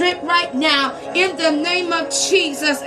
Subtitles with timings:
[0.00, 2.80] right now in the name of Jesus.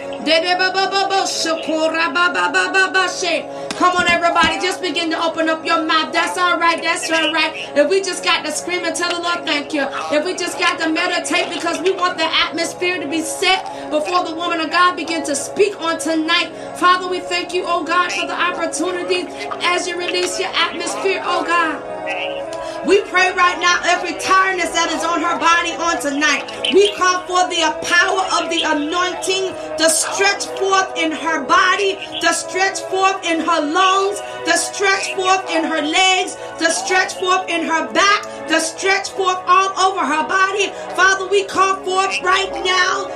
[3.77, 6.13] Come on, everybody, just begin to open up your mouth.
[6.13, 6.81] That's all right.
[6.81, 7.51] That's all right.
[7.75, 10.57] If we just got to scream and tell the Lord thank you, if we just
[10.59, 14.71] got to meditate because we want the atmosphere to be set before the woman of
[14.71, 16.51] God begin to speak on tonight.
[16.77, 19.25] Father, we thank you, oh God, for the opportunity
[19.63, 22.40] as you release your atmosphere, oh God.
[22.85, 26.49] We pray right now every tiredness that is on her body on tonight.
[26.73, 32.33] We call for the power of the anointing to stretch forth in her body, to
[32.33, 34.17] stretch forth in her lungs,
[34.49, 39.39] to stretch forth in her legs, to stretch forth in her back, to stretch forth
[39.47, 40.67] all over her body.
[40.95, 43.07] Father, we call forth right now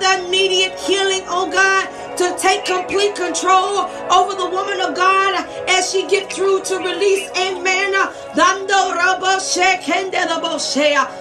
[0.00, 1.88] the immediate healing, oh God
[2.20, 7.30] to take complete control over the woman of God as she get through to release.
[7.34, 7.80] Amen.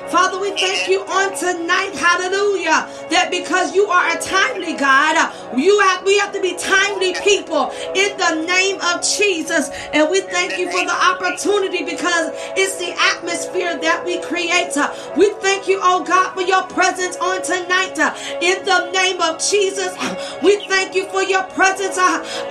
[0.09, 1.95] Father, we thank you on tonight.
[1.95, 2.87] Hallelujah.
[3.09, 7.71] That because you are a timely God, you have we have to be timely people
[7.95, 9.69] in the name of Jesus.
[9.93, 14.75] And we thank you for the opportunity because it's the atmosphere that we create.
[14.77, 17.97] Uh, we thank you, oh God, for your presence on tonight.
[17.99, 21.97] Uh, in the name of Jesus, uh, we thank you for your presence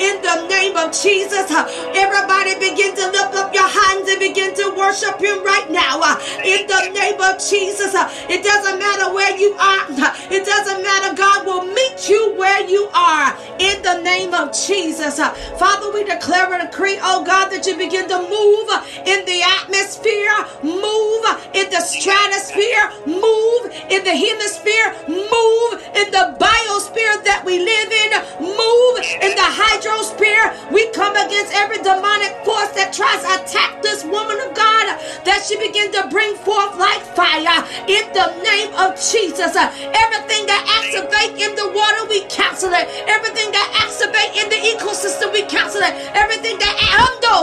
[0.00, 1.50] in the name of Jesus.
[1.50, 6.00] Everybody begin to lift up your hands and begin to worship him right now.
[6.44, 7.94] In the name of Jesus.
[8.28, 9.86] It doesn't matter where you are.
[10.30, 11.14] It doesn't matter.
[11.14, 13.36] God will meet you where you are.
[13.58, 15.18] In the name of Jesus.
[15.18, 18.68] Father, we declare and decree, oh God, that you begin to move
[19.06, 27.16] in the atmosphere, move in the stratosphere, move in the hemisphere, move in the biosphere
[27.24, 28.10] that we live in,
[28.42, 30.52] move in the hydrosphere.
[30.72, 35.44] We come against every demonic force that tries to attack this woman of God, that
[35.46, 39.54] she begin to bring forth like fire in the name of Jesus.
[39.54, 42.86] Uh, everything that activate in the water, we cancel it.
[43.06, 45.94] Everything that activate in the ecosystem, we cancel it.
[46.14, 46.74] Everything that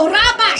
[0.04, 0.56] rabba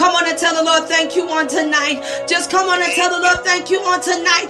[0.00, 2.00] Come on and tell the Lord thank you on tonight.
[2.26, 4.48] Just come on and tell the Lord thank you on tonight.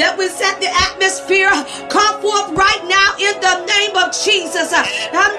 [0.00, 1.52] That we set the atmosphere.
[1.92, 4.72] Come forth right now in the name of Jesus.
[4.72, 5.36] Come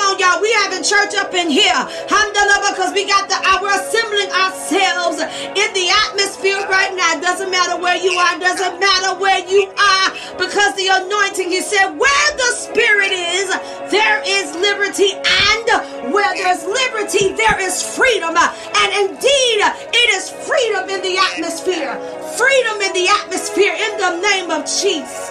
[0.00, 0.40] on, y'all.
[0.40, 1.76] We having church up in here.
[2.08, 7.18] Because we got the we're assembling ourselves in the atmosphere right now.
[7.20, 11.98] Doesn't matter where you are, doesn't matter where you are, because the anointing, he said,
[11.98, 13.48] where the spirit is,
[13.90, 18.36] there is liberty and where there's liberty, there is freedom.
[18.36, 19.58] And indeed,
[19.92, 21.98] it is freedom in the atmosphere.
[22.36, 25.30] Freedom in the atmosphere in the name of Jesus.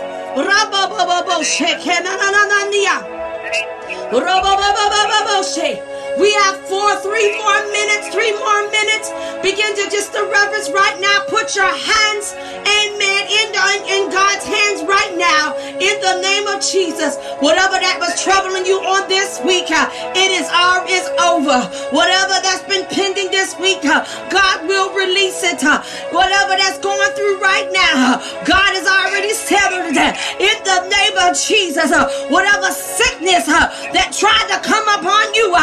[6.18, 9.14] We have four, three more minutes, three more minutes.
[9.46, 11.22] Begin to just the reverence right now.
[11.30, 12.34] Put your hands,
[12.66, 13.48] amen, in,
[13.86, 15.54] in God's hands right now.
[15.78, 17.22] In the name of Jesus.
[17.38, 21.70] Whatever that was troubling you on this week, uh, it is all is over.
[21.94, 24.02] Whatever that's been pending this week, uh,
[24.34, 25.62] God will release it.
[25.62, 30.14] Uh, whatever that's going through right now, God has already settled it.
[30.42, 31.94] In the name of Jesus.
[32.34, 35.54] Whatever sickness that tried to come upon you,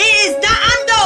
[0.00, 1.00] is the ando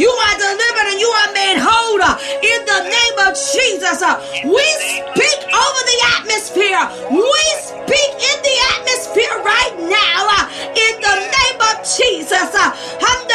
[0.00, 2.00] You are delivered and you are made whole
[2.42, 4.02] in the name of Jesus.
[4.02, 6.82] Uh, we speak over the atmosphere.
[7.12, 12.50] We speak in the atmosphere right now uh, in the name of Jesus.
[12.54, 13.26] Uh, Come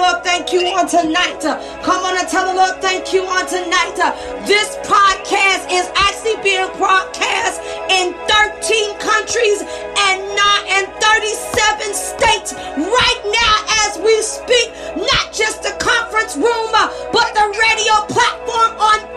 [0.00, 1.44] Lord thank you on tonight.
[1.84, 3.96] Come on and tell the Lord thank you on tonight.
[4.48, 7.60] This podcast is actually being broadcast
[7.92, 13.54] in 13 countries and not in 37 states right now
[13.84, 14.72] as we speak.
[14.96, 16.72] Not just the conference room,
[17.12, 19.09] but the radio platform on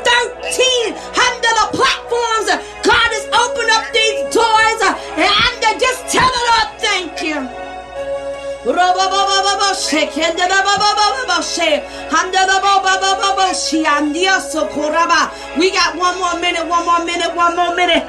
[16.19, 18.03] more minute, one more minute, one more minute.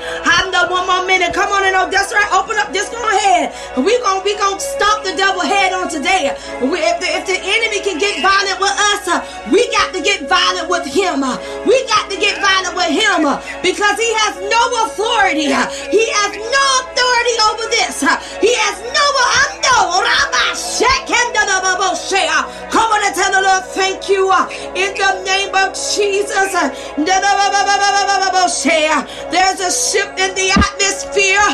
[0.70, 1.34] One more minute.
[1.34, 2.30] come on and oh, that's right.
[2.32, 2.72] Open up.
[2.72, 3.52] Just go ahead.
[3.76, 6.32] We gonna we gonna stop the devil head on today.
[6.62, 9.20] We, if, the, if the enemy can get violent with us, uh,
[9.52, 11.22] we got to get violent with him.
[11.22, 15.52] Uh, we got to get violent with him uh, because he has no authority.
[15.52, 18.02] Uh, he has no authority over this.
[18.02, 19.04] Uh, he has no.
[19.04, 19.64] I'm no.
[22.70, 26.52] Come on and tell the Lord, thank you uh, in the name of Jesus.
[29.30, 31.48] There's a shift in the atmosphere.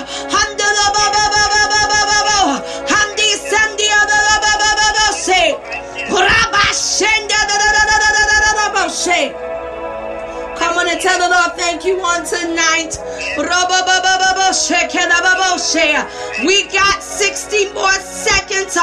[10.58, 12.99] Come on and tell the Lord thank you on tonight.
[16.47, 18.76] We got 60 more seconds.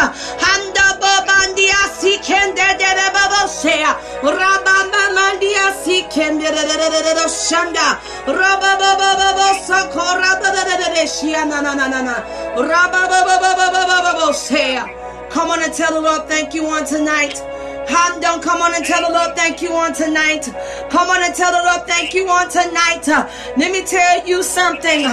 [15.30, 17.42] Come on and tell the Lord thank you on tonight.
[17.88, 20.44] Don't come on and tell the Lord thank you on tonight.
[20.90, 23.08] Come on and tell the Lord thank you on tonight.
[23.08, 25.06] Let me tell you something.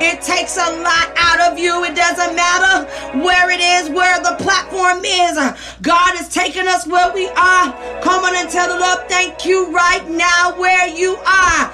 [0.00, 1.84] It takes a lot out of you.
[1.84, 2.88] It doesn't matter
[3.18, 5.36] where it is, where the platform is.
[5.82, 7.72] God is taking us where we are.
[8.02, 11.72] Come on and tell the Lord thank you right now where you are.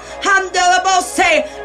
[0.99, 1.58] Say, I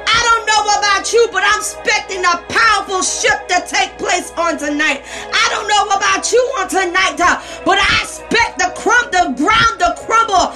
[0.45, 5.03] don't know about you, but I'm expecting a powerful shift to take place on tonight.
[5.33, 9.81] I don't know about you on tonight, uh, but I expect the crumb, the ground
[9.81, 10.53] to crumble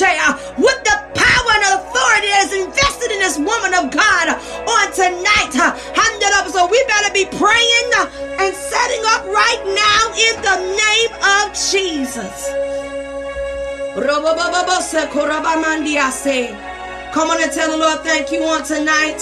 [0.00, 4.32] uh, with the power and authority that is invested in this woman of God
[4.64, 5.52] on tonight.
[5.52, 5.76] Uh,
[6.50, 7.88] so we better be praying
[8.38, 12.48] and setting up right now in the name of Jesus.
[17.12, 19.18] Come on and tell the Lord thank you on tonight.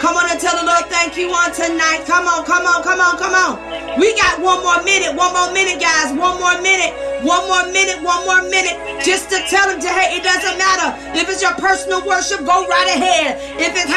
[0.00, 2.08] Come on and tell the Lord thank you on tonight.
[2.08, 4.00] Come on, come on, come on, come on.
[4.00, 6.16] We got one more minute, one more minute, guys.
[6.16, 9.04] One more minute, one more minute, one more minute.
[9.04, 10.96] Just to tell him to, hey, it doesn't matter.
[11.12, 13.36] If it's your personal worship, go right ahead.
[13.60, 13.92] If it's.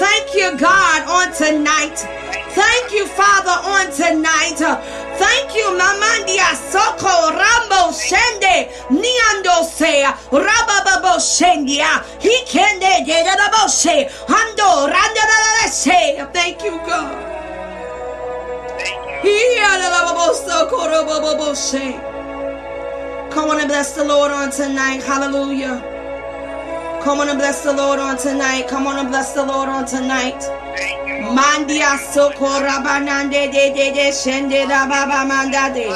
[0.00, 2.00] Thank you, God, on tonight.
[2.56, 4.56] Thank you, Father, on tonight.
[4.56, 15.68] Thank you, Mamandia Soko Rambo Shende Niando Sea Rababo Shendia He Kende Dedaboshe Hando Randa
[15.68, 16.24] Se.
[16.32, 17.12] Thank you, God.
[19.22, 21.86] He had a lovable Soko, Rababoshe.
[23.32, 25.02] Come on and bless the Lord on tonight.
[25.02, 25.82] Hallelujah.
[27.02, 28.66] Come on and bless the Lord on tonight.
[28.66, 30.42] Come on and bless the Lord on tonight.
[31.34, 35.88] Mandia sokora banande de de de shende da baba mandade.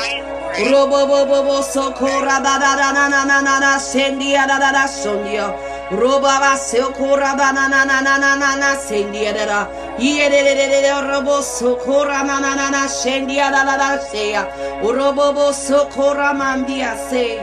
[0.71, 4.73] Robo bo bo bo sokora da da na na na na na sendia da da
[4.73, 5.47] da sondia.
[5.93, 9.61] Roba ba sokora ba na na na na na na sendia da da.
[9.99, 14.44] Yere de de de de robo sokora na na na sendia da da da seya.
[14.83, 17.38] Robo bo sokora mandia se.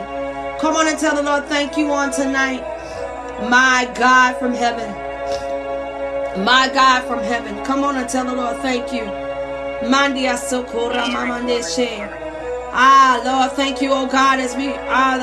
[0.60, 2.62] Come on and tell the Lord thank you on tonight.
[3.50, 5.07] My God from heaven.
[6.38, 9.02] My God from heaven, come on and tell the Lord, thank you.
[9.90, 12.08] Mandia sokora mamandeshe.
[12.72, 15.18] Ah, Lord, thank you, oh God, as we ah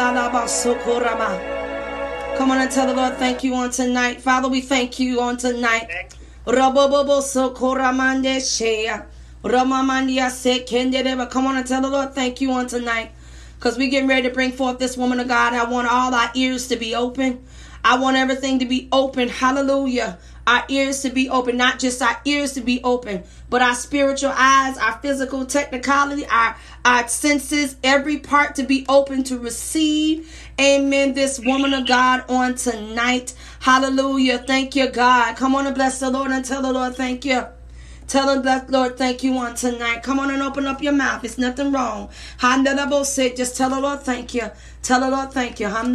[2.36, 4.22] Come on and tell the Lord, thank you on tonight.
[4.22, 6.16] Father, we thank you on tonight.
[6.46, 9.06] Rabobobo sokora mandeshe.
[9.44, 11.30] Ramamandia se kendeba.
[11.30, 13.12] Come on and tell the Lord, thank you on tonight.
[13.54, 15.52] Because we're getting ready to bring forth this woman of God.
[15.52, 17.44] I want all our ears to be open.
[17.84, 19.28] I want everything to be open.
[19.28, 23.74] Hallelujah our ears to be open, not just our ears to be open, but our
[23.74, 30.30] spiritual eyes, our physical technicality, our, our senses, every part to be open to receive.
[30.60, 31.14] Amen.
[31.14, 33.34] This woman of God on tonight.
[33.60, 34.38] Hallelujah.
[34.38, 35.36] Thank you, God.
[35.36, 37.46] Come on and bless the Lord and tell the Lord, thank you.
[38.06, 40.02] Tell him that, Lord, thank you on tonight.
[40.02, 41.24] Come on and open up your mouth.
[41.24, 42.10] It's nothing wrong.
[42.40, 44.50] Just tell the Lord, thank you.
[44.82, 45.66] Tell the Lord, thank you.
[45.66, 45.88] Y'all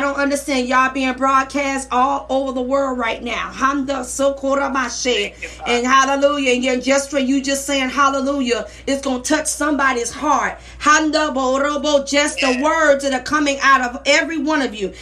[0.00, 0.66] don't understand.
[0.68, 3.50] Y'all being broadcast all over the world right now.
[3.52, 5.34] Hamdalah, so coramache.
[5.66, 6.72] And hallelujah.
[6.72, 10.58] And just for you just saying hallelujah, it's going to touch somebody's heart.
[10.82, 14.94] Just the words that are coming out of every one of you.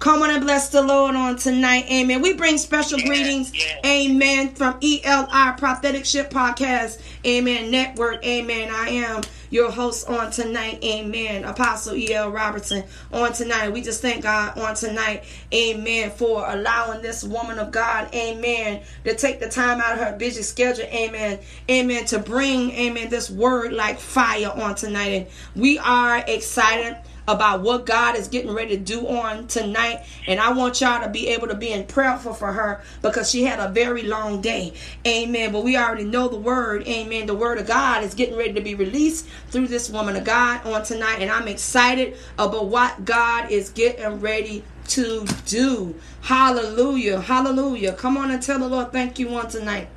[0.00, 1.84] Come on and bless the Lord on tonight.
[1.90, 2.22] Amen.
[2.22, 3.54] We bring special yes, greetings.
[3.54, 3.84] Yes.
[3.84, 4.48] Amen.
[4.54, 7.02] From ELI Prophetic Ship Podcast.
[7.26, 7.70] Amen.
[7.70, 8.24] Network.
[8.24, 8.70] Amen.
[8.72, 10.82] I am your host on tonight.
[10.82, 11.44] Amen.
[11.44, 12.30] Apostle E.L.
[12.30, 13.68] Robertson on tonight.
[13.74, 15.24] We just thank God on tonight.
[15.52, 16.10] Amen.
[16.12, 18.08] For allowing this woman of God.
[18.14, 18.80] Amen.
[19.04, 20.86] To take the time out of her busy schedule.
[20.86, 21.40] Amen.
[21.70, 22.06] Amen.
[22.06, 25.08] To bring, amen, this word like fire on tonight.
[25.08, 26.96] And we are excited
[27.30, 30.04] about what God is getting ready to do on tonight.
[30.26, 33.44] And I want y'all to be able to be in prayerful for her because she
[33.44, 34.74] had a very long day.
[35.06, 35.52] Amen.
[35.52, 36.86] But we already know the word.
[36.88, 37.26] Amen.
[37.26, 40.66] The word of God is getting ready to be released through this woman of God
[40.66, 41.18] on tonight.
[41.20, 45.94] And I'm excited about what God is getting ready to do.
[46.22, 47.20] Hallelujah.
[47.20, 47.92] Hallelujah.
[47.92, 49.88] Come on and tell the Lord thank you on tonight.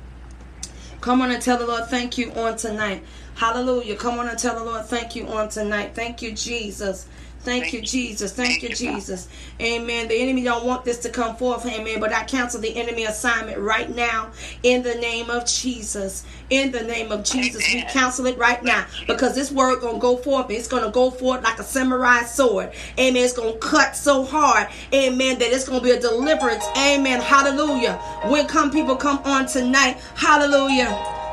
[1.00, 3.02] Come on and tell the Lord thank you on tonight.
[3.34, 3.96] Hallelujah.
[3.96, 5.94] Come on and tell the Lord thank you on tonight.
[5.94, 7.06] Thank you, Jesus.
[7.44, 8.32] Thank you, Jesus.
[8.32, 9.28] Thank you, Jesus.
[9.60, 10.08] Amen.
[10.08, 11.66] The enemy don't want this to come forth.
[11.66, 12.00] Amen.
[12.00, 14.30] But I cancel the enemy assignment right now
[14.62, 16.24] in the name of Jesus.
[16.48, 20.16] In the name of Jesus, we cancel it right now because this word gonna go
[20.16, 20.50] forth.
[20.50, 22.72] It's gonna go forth like a samurai sword.
[22.98, 23.22] Amen.
[23.22, 24.68] It's gonna cut so hard.
[24.94, 25.38] Amen.
[25.38, 26.64] That it's gonna be a deliverance.
[26.78, 27.20] Amen.
[27.20, 27.94] Hallelujah.
[28.26, 29.98] When come people come on tonight.
[30.14, 30.88] Hallelujah.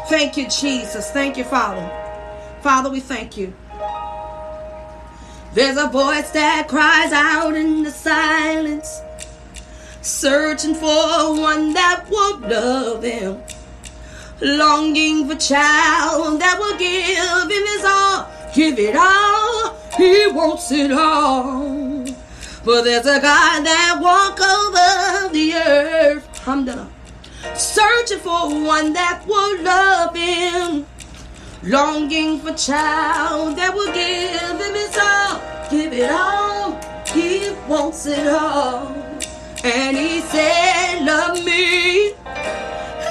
[0.10, 1.10] Thank you, Jesus.
[1.12, 1.90] Thank you, Father.
[2.62, 3.54] Father, we thank you.
[5.54, 9.02] There's a voice that cries out in the silence,
[10.02, 13.42] searching for one that will love him,
[14.40, 19.76] longing for child that will give him his all, give it all.
[19.98, 22.06] He wants it all.
[22.64, 26.48] But there's a God that walk over the earth.
[26.48, 26.90] I'm done.
[27.56, 30.86] Searching for one that will love him
[31.64, 34.71] longing for child that will give him
[36.02, 36.80] it all.
[37.08, 38.88] He wants it all.
[39.64, 42.14] And he said, Love me,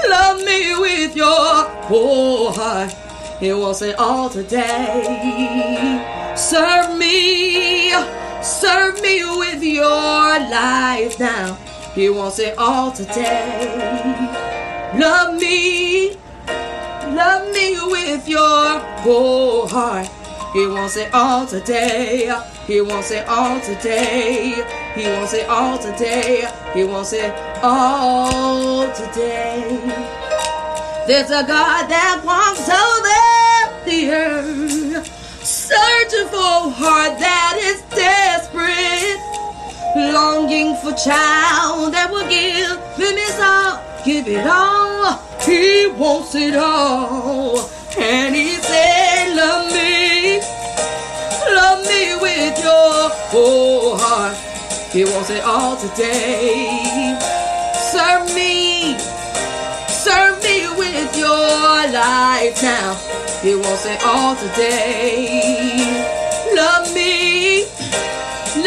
[0.09, 2.93] love me with your whole heart.
[3.39, 5.05] He wants it all today.
[6.37, 7.93] Serve me,
[8.43, 11.55] serve me with your life now.
[11.95, 13.67] He wants it all today.
[14.97, 16.17] Love me,
[17.15, 20.09] Love me with your whole heart.
[20.53, 22.29] He wants it all today.
[22.67, 24.55] He wants it all today.
[24.97, 26.51] He wants it all today.
[26.75, 29.79] He wants it all today.
[31.07, 33.21] There's a God that walks over
[33.85, 35.07] the earth,
[35.45, 39.19] searching for a heart that is desperate,
[40.13, 45.17] longing for child that will give him his all, give it all.
[45.41, 47.71] He wants it all.
[47.99, 49.00] And he said,
[52.41, 54.37] with your whole heart.
[54.93, 57.15] He wants it all today.
[57.93, 58.97] Serve me.
[59.89, 61.47] Serve me with your
[61.93, 62.97] life now.
[63.45, 65.85] He wants it all today.
[66.55, 67.65] Love me.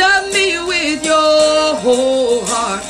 [0.02, 2.84] Love me with your whole heart.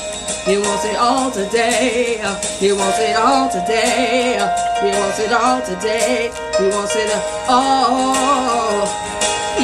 [0.46, 2.20] He wants it all today.
[2.60, 4.36] He wants it all today.
[4.84, 6.32] He wants it all today.
[6.60, 7.10] He wants it
[7.48, 8.14] all.
[8.28, 9.04] Oh,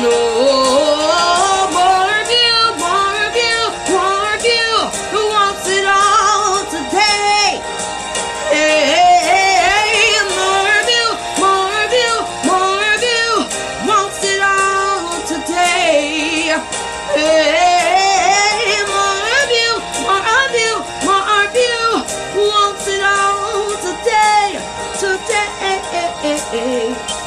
[0.01, 0.98] no.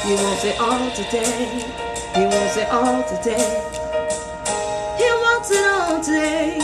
[0.04, 1.64] He wants it all today.
[2.14, 3.70] He wants it all today.
[4.98, 6.58] He wants it all today.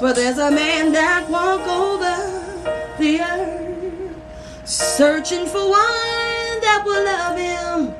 [0.00, 2.16] For there's a man that walk over
[2.98, 7.94] the earth, searching for one that will love him,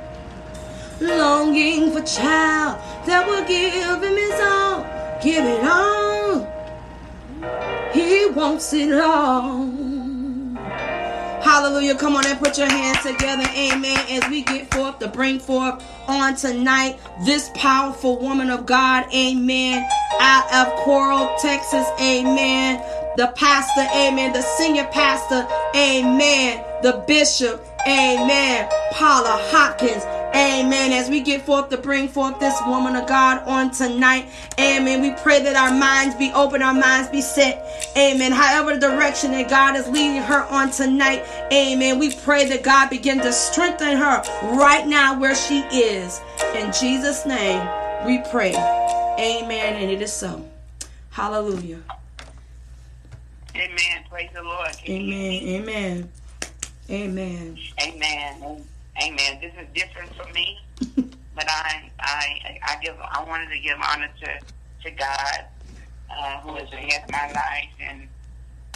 [1.00, 4.82] longing for child that will give him his all,
[5.22, 6.46] give it all.
[7.92, 9.77] He wants it all.
[11.42, 11.94] Hallelujah.
[11.94, 13.44] Come on and put your hands together.
[13.54, 13.98] Amen.
[14.10, 19.06] As we get forth to bring forth on tonight this powerful woman of God.
[19.14, 19.88] Amen.
[20.20, 21.86] Out of Coral, Texas.
[22.00, 22.82] Amen.
[23.16, 23.86] The pastor.
[23.96, 24.32] Amen.
[24.32, 25.46] The senior pastor.
[25.76, 26.64] Amen.
[26.82, 27.64] The bishop.
[27.86, 28.68] Amen.
[28.92, 30.04] Paula Hopkins.
[30.34, 30.92] Amen.
[30.92, 34.28] As we get forth to bring forth this woman of God on tonight.
[34.58, 35.00] Amen.
[35.00, 37.94] We pray that our minds be open, our minds be set.
[37.96, 38.32] Amen.
[38.32, 41.24] However, the direction that God is leading her on tonight.
[41.52, 41.98] Amen.
[41.98, 44.22] We pray that God begin to strengthen her
[44.56, 46.20] right now where she is.
[46.54, 47.60] In Jesus' name,
[48.06, 48.54] we pray.
[49.18, 49.76] Amen.
[49.76, 50.44] And it is so.
[51.10, 51.80] Hallelujah.
[53.54, 54.04] Amen.
[54.08, 54.76] Praise the Lord.
[54.86, 55.42] Amen.
[55.42, 56.08] Amen.
[56.90, 57.58] Amen.
[57.82, 58.64] Amen.
[59.02, 59.38] Amen.
[59.40, 60.58] This is different for me,
[61.34, 64.38] but I, I, I give, I wanted to give honor to,
[64.84, 65.44] to God,
[66.10, 68.08] uh, who is the head of my life, and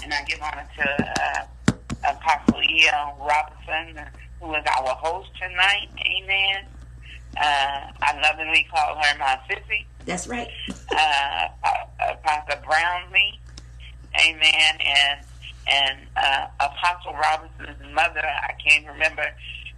[0.05, 1.75] and I give honor to uh,
[2.11, 3.17] Apostle E.L.
[3.21, 4.05] Robinson,
[4.41, 5.88] who is our host tonight.
[6.05, 6.64] Amen.
[7.37, 9.85] Uh, I I lovingly call her my sissy.
[10.05, 10.49] That's right.
[10.97, 11.49] uh,
[12.00, 13.38] Apostle Brownlee,
[14.21, 15.21] Amen, and
[15.71, 18.23] and uh, Apostle Robinson's mother.
[18.25, 19.25] I can't remember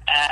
[0.09, 0.29] uh,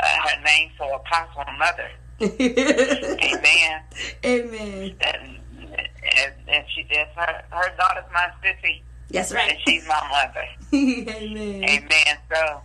[0.00, 1.90] uh, her name, so Apostle Mother.
[2.22, 3.82] Amen.
[4.24, 4.96] Amen.
[5.00, 5.38] And,
[5.72, 8.82] and, and she is her her daughter's my sissy.
[9.10, 9.50] That's right.
[9.50, 10.46] And she's my mother.
[10.74, 11.64] amen.
[11.64, 12.16] Amen.
[12.32, 12.60] So,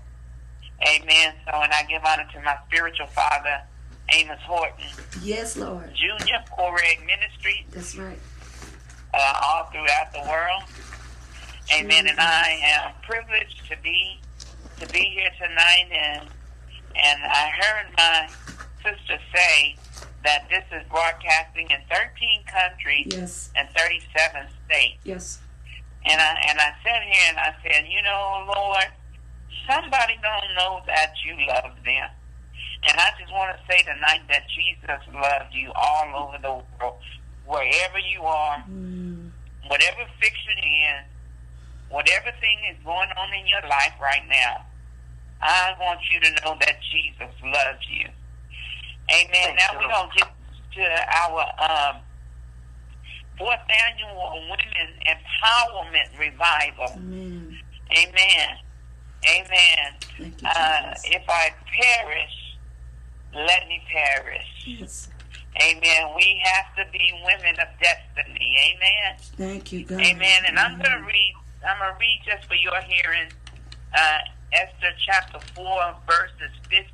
[0.87, 1.33] amen.
[1.45, 3.61] So, and I give honor to my spiritual father,
[4.13, 4.85] Amos Horton.
[5.23, 5.89] Yes, Lord.
[5.95, 7.65] Junior Coreg Ministry.
[7.71, 8.19] That's right.
[9.13, 10.63] Uh, all throughout the world.
[11.73, 12.07] Amen.
[12.07, 14.19] And I am privileged to be
[14.79, 16.29] to be here tonight, and
[16.95, 18.29] and I heard my
[18.83, 19.75] sister say
[20.23, 23.51] that this is broadcasting in 13 countries yes.
[23.55, 24.99] and 37 states.
[25.03, 25.39] Yes.
[26.05, 28.85] And I and I sat here and I said, you know, Lord,
[29.69, 32.09] somebody don't know that you love them.
[32.87, 37.01] And I just want to say tonight that Jesus loved you all over the world,
[37.45, 39.31] wherever you are, mm.
[39.67, 41.05] whatever fiction is,
[41.89, 44.65] whatever thing is going on in your life right now.
[45.41, 48.07] I want you to know that Jesus loves you.
[49.11, 49.55] Amen.
[49.57, 50.29] Now we're gonna get
[50.75, 50.83] to
[51.21, 52.01] our um,
[53.37, 56.93] fourth annual Women Empowerment Revival.
[56.97, 57.59] Amen.
[57.91, 58.57] Amen.
[59.29, 59.93] Amen.
[60.17, 61.49] You, uh, if I
[61.79, 62.57] perish,
[63.33, 64.47] let me perish.
[64.65, 65.09] Yes.
[65.61, 66.13] Amen.
[66.15, 68.57] We have to be women of destiny.
[68.75, 69.17] Amen.
[69.37, 70.01] Thank you, God.
[70.01, 70.43] Amen.
[70.47, 71.35] And I'm going to read.
[71.67, 73.31] I'm going to read just for your hearing.
[73.93, 74.17] Uh,
[74.53, 76.85] Esther chapter 4, verses 15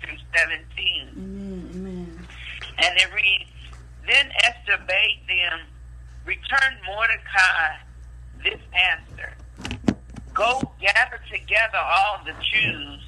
[0.00, 1.08] through 17.
[1.16, 1.70] Amen.
[1.74, 2.28] Amen.
[2.78, 3.50] And it reads
[4.06, 5.60] Then Esther bade them
[6.24, 7.76] return Mordecai
[8.44, 9.32] this answer
[10.34, 13.02] Go gather together all the Jews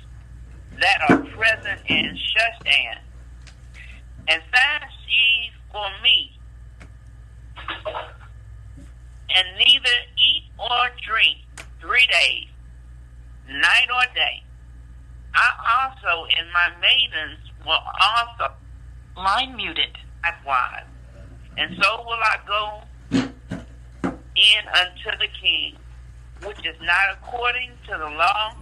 [0.81, 2.99] that are present in Shushan,
[4.27, 6.33] and fast ye for me,
[9.37, 11.39] and neither eat or drink
[11.81, 12.49] three days,
[13.49, 14.43] night or day.
[15.35, 18.55] I also and my maidens will also
[19.17, 20.85] line muted likewise,
[21.57, 22.83] and so will I go
[24.37, 25.77] in unto the king,
[26.45, 28.55] which is not according to the law.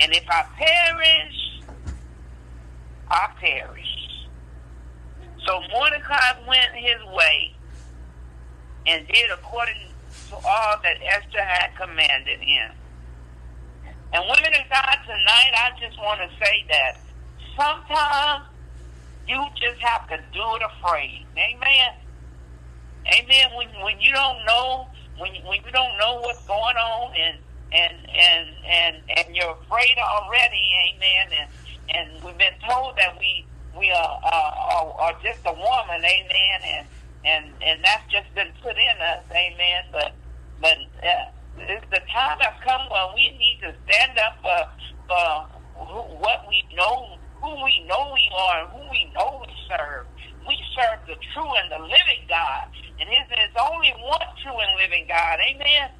[0.00, 1.62] And if I perish,
[3.10, 4.28] I perish.
[5.46, 7.54] So Mordecai went his way
[8.86, 9.87] and did according
[10.30, 12.70] to all that Esther had commanded him.
[14.12, 16.98] And women of God, tonight I just want to say that
[17.56, 18.44] sometimes
[19.26, 21.26] you just have to do it afraid.
[21.36, 21.92] Amen.
[23.06, 23.46] Amen.
[23.56, 27.38] When when you don't know when when you don't know what's going on and
[27.72, 31.28] and and and and you're afraid already, amen.
[31.38, 31.50] And
[31.90, 33.44] and we've been told that we
[33.78, 36.60] we are are, are just a woman, amen.
[36.64, 36.86] And
[37.24, 39.84] and and that's just been put in us, amen.
[39.92, 40.12] But
[40.60, 44.60] but uh, it's the time has come when we need to stand up for
[45.08, 45.58] for
[46.20, 50.06] what we know, who we know we are, and who we know we serve.
[50.46, 52.68] We serve the true and the living God.
[53.00, 55.38] And his is only one true and living God.
[55.50, 55.90] Amen.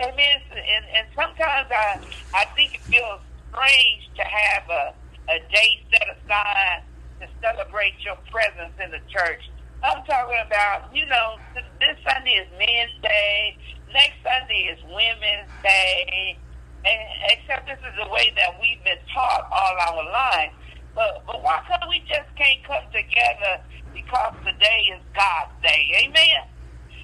[0.00, 0.36] Amen.
[0.50, 2.00] And, and sometimes I,
[2.34, 4.94] I think it feels strange to have a,
[5.28, 6.82] a day set aside
[7.20, 9.42] to celebrate your presence in the church.
[9.82, 13.58] I'm talking about, you know, this Sunday is Men's Day.
[13.92, 16.38] Next Sunday is Women's Day.
[16.84, 17.02] And,
[17.34, 20.54] except this is the way that we've been taught all our lives.
[20.94, 23.62] But, but why come we just can't come together
[23.94, 25.82] because today is God's day.
[26.04, 26.42] Amen.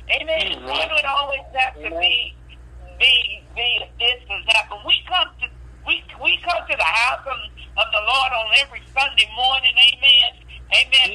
[0.09, 0.41] Amen.
[0.57, 0.69] Mm-hmm.
[0.69, 2.35] It would always have to be
[2.99, 4.67] be be this or that.
[4.71, 5.47] But we come to
[5.87, 7.39] we we come to the house of,
[7.77, 9.73] of the Lord on every Sunday morning.
[9.77, 10.49] Amen.
[10.69, 11.08] Amen.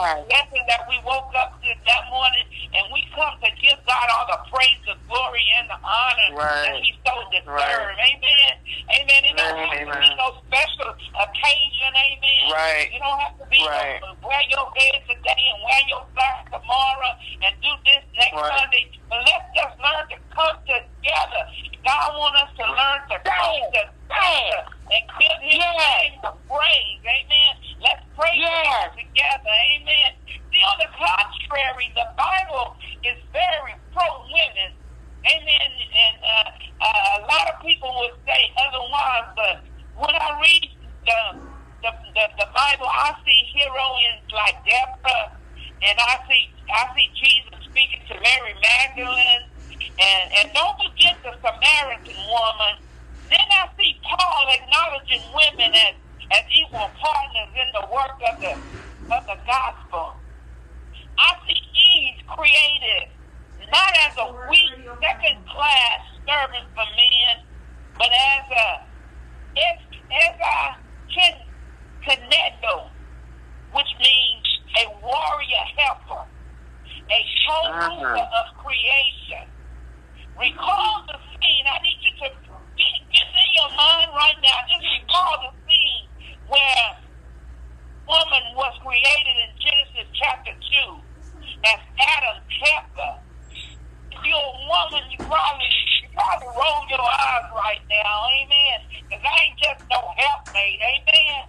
[0.00, 0.24] Yes.
[0.32, 4.24] Blessing that we woke up to that morning and we come to give God all
[4.32, 6.72] the praise, the glory, and the honor right.
[6.72, 7.52] that He so deserves.
[7.52, 8.16] Right.
[8.16, 8.52] Amen.
[8.96, 9.20] Amen.
[9.28, 11.90] It don't have to be no special occasion.
[11.92, 12.42] Amen.
[12.48, 12.88] Right.
[12.88, 14.00] You don't have to be right.
[14.00, 17.12] no, wear your head today and wear your flag tomorrow
[17.44, 18.56] and do this next right.
[18.56, 18.88] Sunday.
[19.12, 21.42] But let's just learn to come together.
[21.84, 24.64] God wants us to learn to come together
[24.96, 25.76] and give His yes.
[25.76, 27.00] name the praise.
[27.04, 27.59] Amen.
[28.20, 28.92] Praise yes.
[28.92, 29.54] together.
[29.80, 30.12] Amen.
[30.52, 34.76] See, on the contrary, the Bible is very pro women.
[35.24, 35.68] Amen.
[35.72, 39.56] And uh, uh, a lot of people would say otherwise, but
[39.96, 40.68] when I read
[41.08, 41.40] the
[41.80, 45.32] the, the, the Bible, I see heroines like Deborah,
[45.80, 49.48] and I see I see Jesus speaking to Mary Magdalene,
[49.96, 52.84] and and don't forget the Samaritan woman.
[53.32, 55.96] Then I see Paul acknowledging women as
[56.32, 58.54] as equal partners in the work of the
[59.14, 60.14] of the gospel.
[61.18, 63.10] I see Eve created
[63.70, 67.44] not as a weak second class servant for men,
[67.98, 68.90] but as a
[69.50, 69.78] as,
[70.10, 70.76] as a
[71.10, 71.34] kin,
[72.06, 72.88] kineto,
[73.74, 74.46] which means
[74.78, 76.24] a warrior helper,
[77.10, 78.38] a co-ruler uh-huh.
[78.38, 79.46] of creation.
[80.38, 81.66] Recall the scene.
[81.66, 82.28] I need you to
[82.78, 84.62] get, get in your mind right now.
[84.70, 85.59] Just recall the
[86.50, 86.86] where
[88.10, 90.98] woman was created in Genesis chapter 2
[91.62, 93.22] as Adam's helper.
[94.10, 95.70] If you're a woman, you probably,
[96.02, 98.26] you probably roll your eyes right now.
[98.42, 98.78] Amen.
[99.06, 100.80] Because I ain't just no helpmate.
[100.82, 101.46] Amen.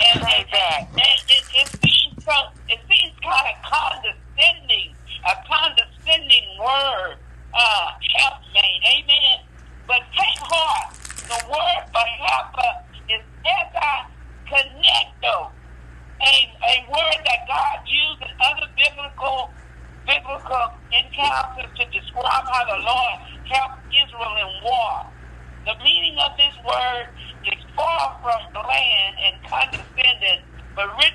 [0.00, 2.32] And, and, and, and it, it, seems so,
[2.68, 4.96] it seems kind of condescending,
[5.28, 7.16] a condescending word,
[7.52, 8.80] uh, helpmate.
[8.88, 9.53] Amen.
[26.64, 27.06] word
[27.46, 30.40] is far from bland and condescending,
[30.74, 31.13] but rich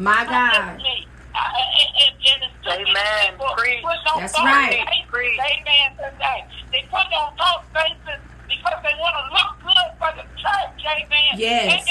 [0.00, 0.80] My God.
[2.66, 3.36] Amen.
[3.56, 3.84] Preach.
[4.16, 4.80] That's right.
[5.38, 5.92] Amen.
[6.72, 10.84] They put on false faces because they want to look good for the church.
[10.88, 11.36] Amen.
[11.36, 11.84] Yes.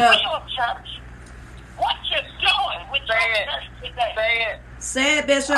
[0.00, 1.00] What's your, church?
[1.76, 3.44] What you doing with Say your it.
[3.44, 4.12] church today?
[4.16, 4.60] Say it.
[4.78, 5.56] Say it, Bishop.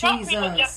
[0.00, 0.75] Jesus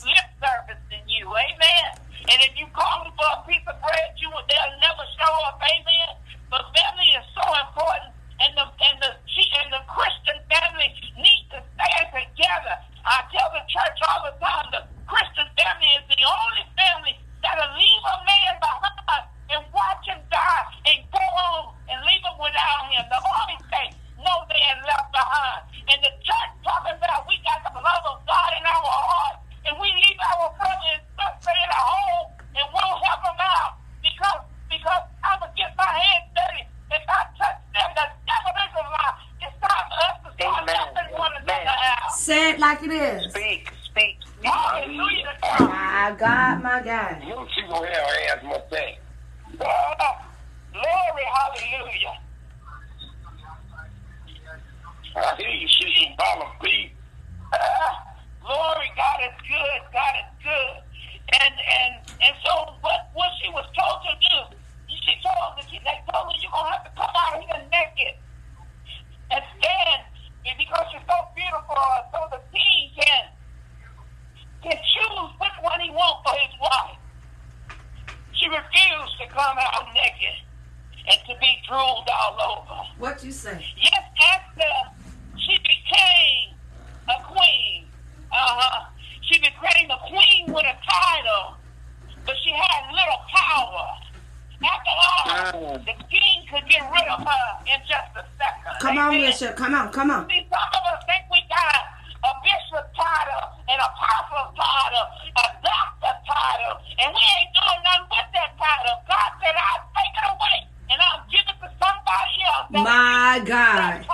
[96.50, 98.74] king could get rid of her in just a second.
[98.82, 99.30] Come on, Amen.
[99.30, 99.56] Bishop.
[99.56, 100.28] Come on, come on.
[100.30, 101.82] See, some of us think we got
[102.26, 105.06] a bishop title, an apostle title,
[105.38, 108.96] a doctor title, and we ain't doing nothing with that title.
[109.08, 110.58] God said, I'll take it away
[110.90, 112.68] and I'll give it to somebody else.
[112.74, 114.06] That My God.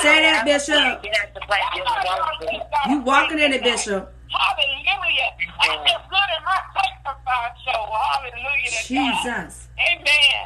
[0.00, 1.02] Say that, Bishop.
[1.02, 2.90] He has to play just one.
[2.90, 4.14] You walking in it, Bishop.
[4.30, 5.30] Hallelujah.
[5.58, 7.90] I feel good in my sanctified soul.
[7.90, 8.70] Hallelujah.
[8.70, 9.22] to God.
[9.26, 9.68] Jesus.
[9.74, 10.44] Amen.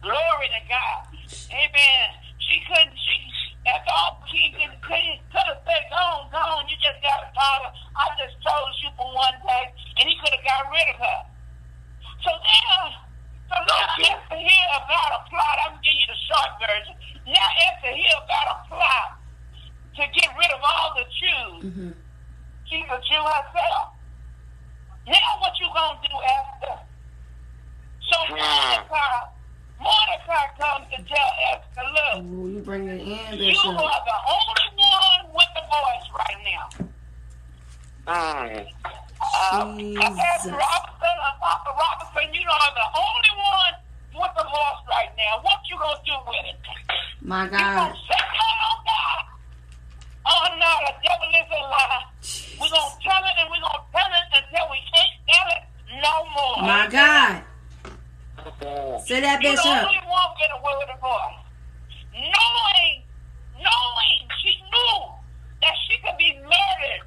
[0.00, 1.00] Glory to God.
[1.52, 2.06] Amen.
[2.40, 3.16] She couldn't, she,
[3.64, 5.02] that's all she could, could,
[5.34, 6.64] could have said, go on, go on.
[6.70, 9.66] You just got to tell her, I just chose you for one day.
[10.00, 11.20] And he could have got rid of her.
[12.24, 13.04] So now,
[13.52, 15.56] so now Esther hear about a plot.
[15.66, 16.94] I'm going to give you the short version.
[17.28, 19.08] Now Esther hear about a plot
[20.00, 21.60] to get rid of all the Jews.
[21.66, 21.94] Mhm.
[22.68, 23.94] She's a Jew herself.
[25.06, 26.76] Now what you gonna do, Esther?
[28.10, 29.18] So Mordecai,
[29.78, 33.66] Mordecai comes to tell Esther, look, Ooh, you bring it in, you Bishop.
[33.70, 36.66] are the only one with the voice right now.
[38.06, 38.66] Mm.
[39.20, 40.02] Uh, Jesus.
[40.18, 43.74] Pastor Robinson, Apostle Robinson, you are the only one
[44.22, 45.38] with the voice right now.
[45.42, 46.58] What you gonna do with it?
[47.22, 47.94] My You gonna God.
[48.08, 49.22] say no, God?
[50.28, 52.04] Oh no, the devil is a lie.
[52.60, 55.62] We're gonna tell it and we're gonna tell it until we can't tell it
[56.02, 56.56] no more.
[56.66, 57.42] My God.
[59.06, 59.66] Say that, You the Bishop.
[59.66, 61.42] only one get a word of voice.
[62.14, 63.02] Knowing,
[63.58, 64.98] knowing she knew
[65.62, 67.02] that she could be murdered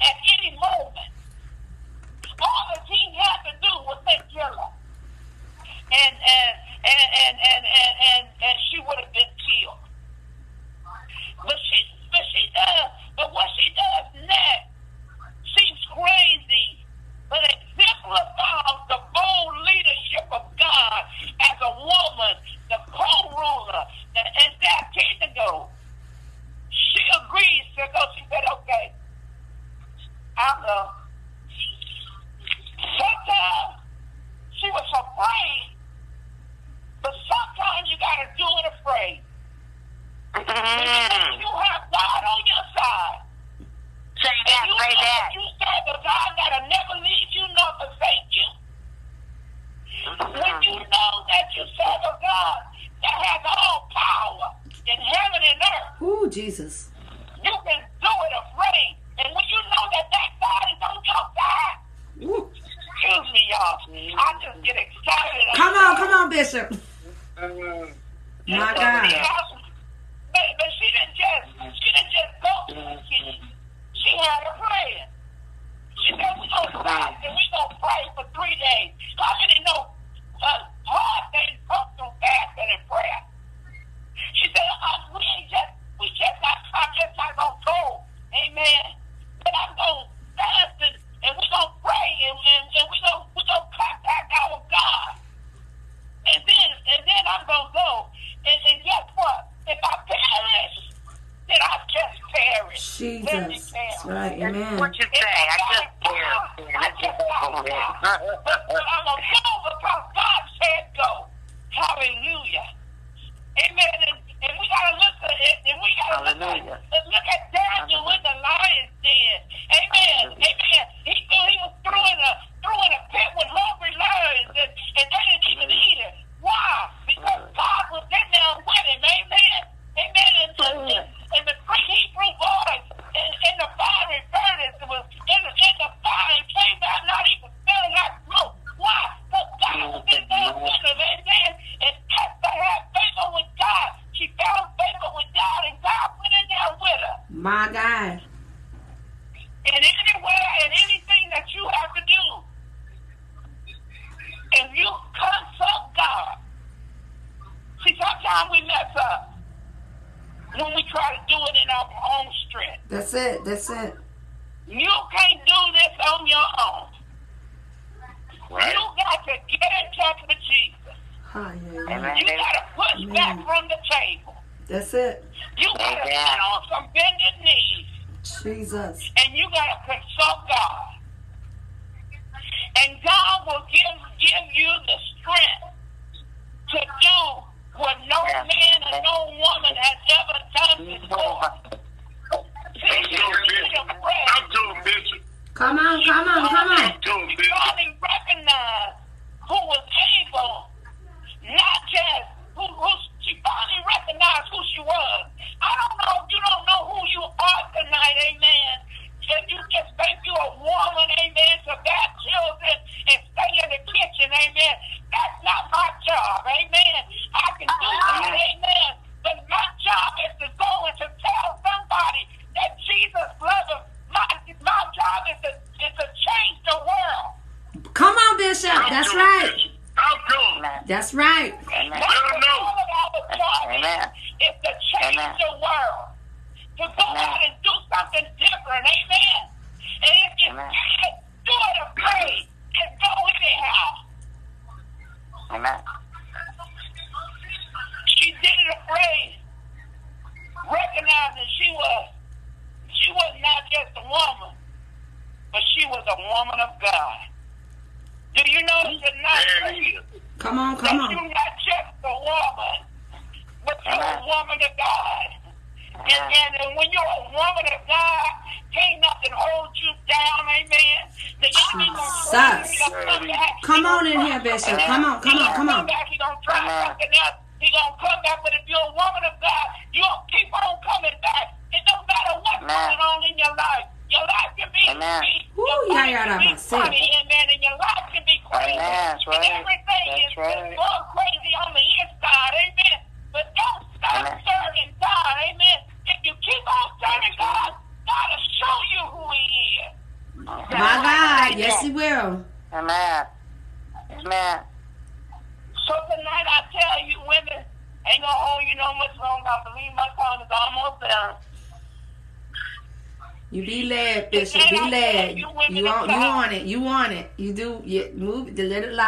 [0.00, 1.10] at any moment.
[2.40, 4.72] All the king had to do was say kill her.
[5.92, 9.78] And and and and and and, and, and she would have been killed.
[11.44, 12.61] But she but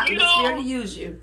[0.07, 1.21] I'm just here to use you.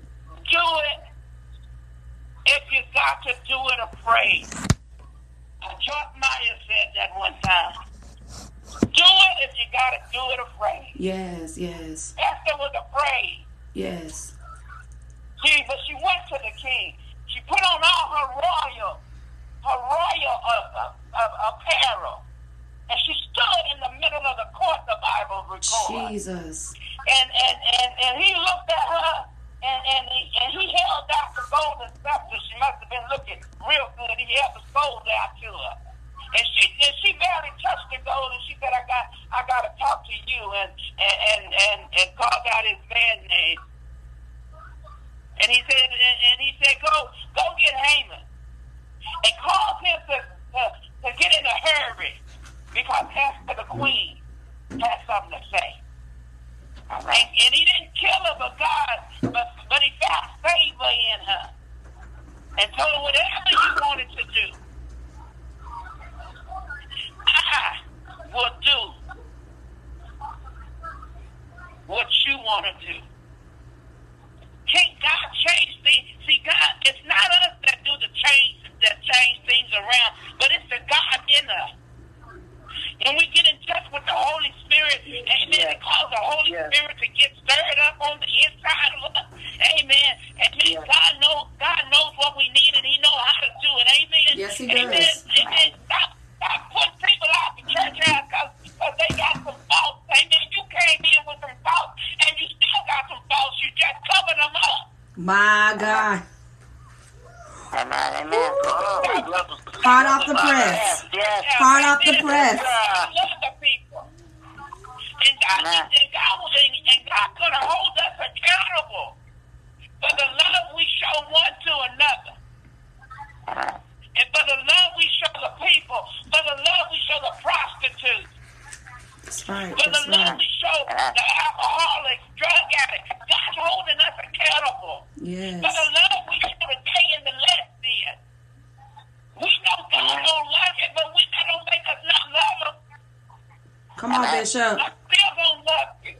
[144.02, 144.60] Come on, Bishop.
[144.60, 146.18] I, I still don't love you.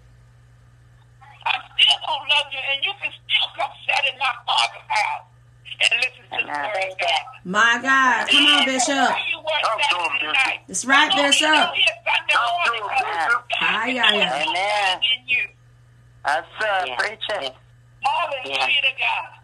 [1.42, 5.26] I still don't love you, and you can still come sit in my father's house
[5.82, 7.26] and listen to the word God.
[7.42, 9.10] My God, come on, Bishop.
[10.68, 11.74] That's right, Bishop.
[13.58, 15.02] Amen.
[16.24, 17.50] That's uh, preaching.
[18.06, 19.42] Hallelujah to God.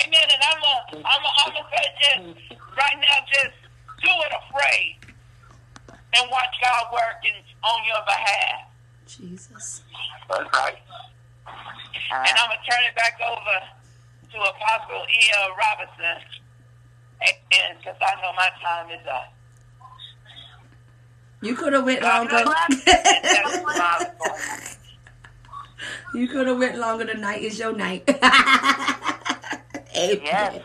[0.00, 0.26] Amen.
[0.32, 3.52] And I'm gonna, I'm gonna, I'm gonna say just right now, just
[4.00, 5.03] do it afraid
[6.16, 8.70] and watch God working on your behalf.
[9.06, 9.82] Jesus.
[10.28, 10.76] That's right.
[11.46, 12.24] Uh-huh.
[12.26, 13.56] And I'm going to turn it back over
[14.32, 15.50] to Apostle E.L.
[15.56, 16.22] Robinson
[17.78, 19.32] because I know my time is up.
[21.42, 22.44] You could have went longer.
[26.14, 28.08] you could have went longer tonight is your night.
[29.94, 30.62] Yes.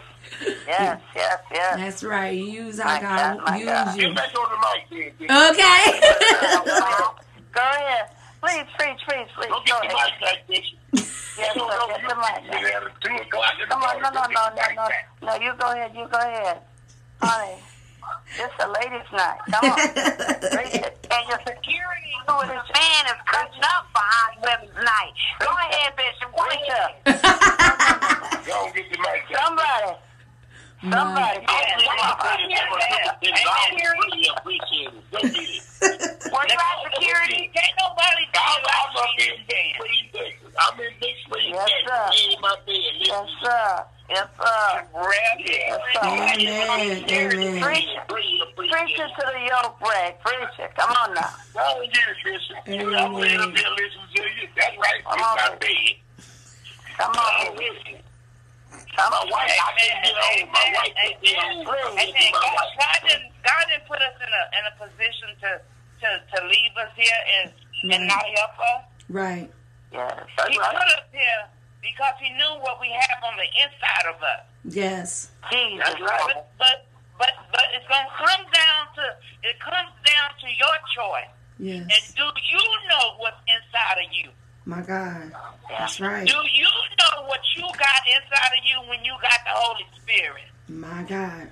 [0.68, 1.76] Yes, yes, yes.
[1.78, 2.38] That's right.
[2.38, 3.96] Use how God, God use God.
[3.96, 4.02] you.
[4.08, 5.50] Get back on the mic, then.
[5.50, 6.00] Okay.
[7.52, 8.10] Go ahead.
[8.42, 9.48] Please, please, please, please.
[9.50, 10.66] Don't get the mic like this.
[11.38, 12.44] Yes, no, get the mic.
[13.02, 13.70] Two o'clock in.
[13.70, 14.88] No, no, no, no, no, no.
[15.28, 15.92] No, you go ahead.
[15.96, 16.62] You go ahead.
[17.22, 17.56] Honey.
[18.38, 19.40] It's a ladies' night.
[19.52, 19.80] Come on.
[19.80, 25.14] and your security who is a man is cutting up behind women's night.
[25.40, 26.20] Go ahead, bitch.
[26.38, 26.94] Wake up.
[28.48, 29.38] Don't get the mic.
[29.38, 29.98] Somebody.
[30.82, 31.46] Somebody.
[34.38, 35.12] Appreciate it.
[35.12, 35.64] Go get it.
[36.32, 37.52] Were you at security?
[37.54, 39.74] Can't nobody do I'm, it like I'm up she in Big can.
[39.76, 40.54] Spring, Texas.
[40.60, 41.88] I'm in Big Spring, Yes, Texas.
[41.88, 42.10] sir.
[42.12, 42.94] Laying in my bed.
[43.00, 43.30] Yes, listening.
[43.44, 43.86] sir.
[44.10, 44.86] Yes, sir.
[45.40, 45.78] Yeah.
[46.04, 47.06] Amen.
[47.10, 47.62] Amen.
[47.62, 48.08] Preach it.
[48.08, 50.20] Preach it, preach Preach it to the yoke break.
[50.22, 50.72] Preach it.
[50.76, 51.30] Come on now.
[51.54, 52.58] Go and get it, Bishop.
[52.68, 52.96] Amen.
[52.96, 54.48] I'm laying up here listening to you.
[54.56, 55.04] That's right.
[55.06, 55.38] Come In on.
[55.38, 55.96] my bed.
[56.98, 57.99] Come I'm on.
[59.00, 59.12] Listening.
[59.12, 60.50] Come My wife, I can't get home.
[60.52, 61.66] My wife can't get home.
[61.66, 65.50] God, God didn't God didn't put us in a in a position to
[66.04, 67.48] to, to leave us here and
[67.94, 68.84] and not help us.
[69.10, 69.50] Right.
[69.92, 70.14] Yes.
[70.50, 71.42] He put us here
[71.82, 74.44] because he knew what we have on the inside of us.
[74.66, 75.32] Yes.
[75.52, 75.80] Jesus.
[75.86, 76.34] That's right.
[76.34, 76.78] But but
[77.18, 79.06] but, but it's gonna come down to
[79.44, 81.34] it comes down to your choice.
[81.60, 81.84] Yes.
[81.84, 84.30] And do you know what's inside of you?
[84.70, 85.34] My God.
[85.68, 86.28] That's right.
[86.28, 86.70] Do you
[87.02, 90.46] know what you got inside of you when you got the Holy Spirit?
[90.68, 91.50] My God.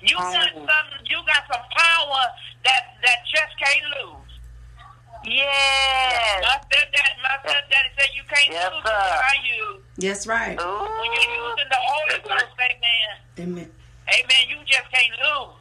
[0.00, 0.64] You got oh.
[0.64, 2.22] some you got some power
[2.64, 4.40] that that just can't lose.
[5.26, 6.44] Yes.
[6.48, 9.04] My stepdad my stepdaddy said you can't Yes, lose sir.
[9.04, 9.82] what I use.
[9.98, 10.56] Yes, right.
[10.56, 13.12] When you're using the Holy Ghost, amen.
[13.38, 13.70] Amen.
[14.08, 14.42] Amen.
[14.48, 15.60] You just can't lose.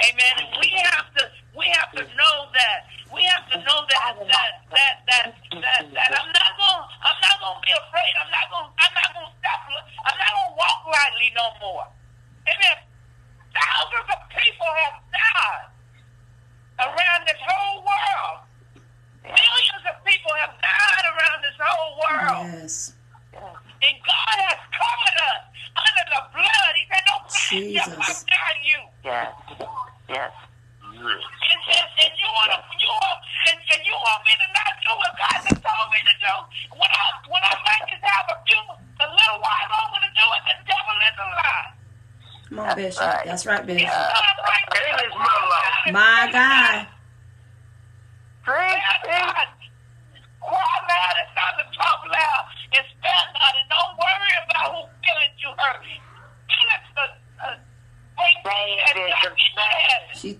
[0.00, 0.36] Amen.
[0.60, 1.22] We have to
[1.56, 2.88] we have to know that.
[3.12, 5.26] We have to know that that that that
[5.60, 8.12] that, that I'm not gonna I'm not gonna be afraid.
[8.16, 9.60] I'm not gonna I'm not gonna stop
[10.08, 11.86] I'm not gonna walk lightly no more.
[12.48, 12.78] Amen.
[13.52, 15.68] Thousands of people have died
[16.80, 18.38] around this whole world.
[19.20, 22.46] Millions of people have died around this whole world.
[22.56, 22.94] Yes.
[23.36, 25.49] And God has covered us
[25.80, 26.72] under the blood.
[26.76, 28.06] He said, No plague shall Jesus.
[28.06, 28.80] come nigh you.
[29.04, 29.30] Yes.
[30.10, 30.32] Yes.
[30.90, 33.18] And, and, and you want to, you want,
[33.48, 36.34] and, and you want me to not do what God has told me to do.
[36.76, 38.60] When I, when I might just have a few,
[39.00, 41.68] a little while longer to do it, the devil is a lie.
[42.50, 43.00] Come on, Bishop.
[43.06, 43.24] right.
[43.24, 43.88] That's right, It's Bishop.
[43.88, 45.06] not right It there.
[45.08, 45.94] is my life.
[45.94, 46.86] My God.
[48.42, 48.58] Preach.
[48.58, 49.34] Stand Preach.
[49.36, 49.48] not.
[50.40, 52.44] Cry loud and not to talk loud.
[52.76, 55.80] And stand not and don't worry about who feelings you hurt.
[55.84, 57.56] Feelings are,
[58.16, 59.32] take Say it, and Bishop.
[59.56, 60.16] not.
[60.16, 60.30] She.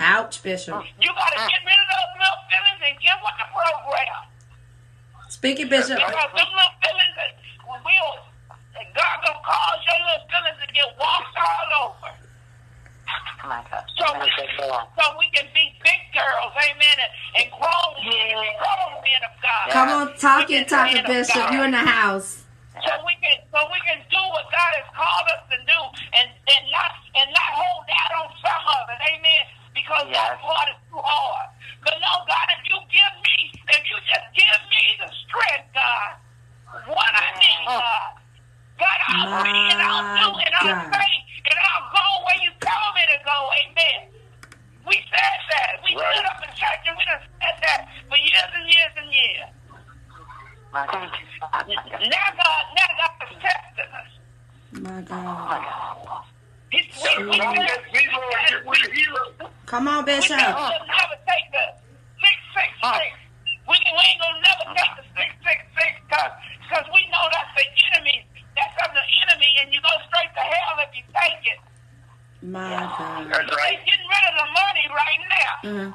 [0.00, 0.82] Ouch, Bishop.
[0.98, 4.22] You gotta get rid of those little feelings and get with the program.
[5.30, 5.98] Speak it, Bishop.
[6.02, 7.30] Because them little feelings that
[7.62, 7.78] will
[8.74, 12.23] that God gonna cause your little feelings to get walked all over.
[13.44, 13.84] My God.
[14.00, 14.28] So we,
[14.96, 17.12] so we can be big girls, amen, and,
[17.44, 19.66] and grown men, grown men of God.
[19.68, 21.52] Come on, talk it, talk it, of Bishop.
[21.52, 22.44] You in the house.
[22.80, 25.80] So we can so we can do what God has called us to do
[26.16, 26.90] and, and not
[27.20, 29.42] and not hold out on some of it, amen.
[29.76, 30.16] Because Yes.
[30.16, 31.48] that part is too hard.
[31.84, 33.36] But no, God, if you give me,
[33.76, 36.16] if you just give me the strength, God,
[36.88, 38.10] what I need, God.
[38.78, 41.12] God, I'll be and I'll do and I'll My say
[41.46, 44.00] and I'll go where you tell me to go, amen.
[44.86, 45.80] We said that.
[45.84, 46.14] We Right.
[46.14, 49.48] stood up in church and we done said that for years and years and years.
[50.72, 51.10] My God.
[51.68, 54.10] Now God, now God is testing us.
[54.72, 55.24] My God.
[55.24, 56.22] Oh,
[56.70, 58.20] He's we, we, Don't we, let zero
[58.50, 59.50] get with hero.
[59.66, 60.36] Come on, we Bishop.
[60.36, 61.64] will never take the
[62.20, 63.14] six six six.
[63.68, 66.32] We, we ain't gonna never take the six six six because
[66.66, 67.64] because we know that's the
[67.94, 68.26] enemy.
[68.56, 71.60] That's of the enemy, and you go straight to hell if you take it.
[72.44, 73.26] My God.
[73.30, 73.78] That's He's right.
[73.84, 75.52] getting rid of the money right now.
[75.64, 75.90] Mm,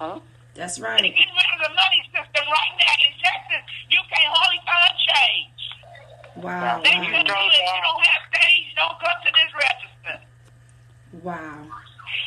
[0.00, 0.22] Mhm.
[0.54, 1.04] that's right.
[1.04, 3.62] He's getting rid of the money system right now in Texas.
[3.88, 5.60] You can't hardly find change.
[6.36, 6.80] Wow.
[6.82, 7.20] They tell you Wow.
[7.20, 10.16] if you don't have change, don't come to this register.
[11.22, 11.66] Wow.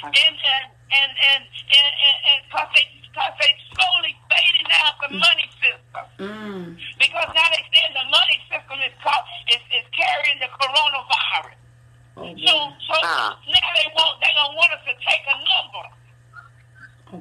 [0.03, 5.09] and and and and and and, and cause they cause they slowly fading out the
[5.17, 6.77] money system Mm.
[6.99, 11.57] because now they saying the money system is caught, is, is carrying the coronavirus.
[12.17, 12.53] Oh So
[12.89, 13.37] so now
[13.73, 15.85] they want they gonna want us to take a number.
[17.13, 17.17] Oh.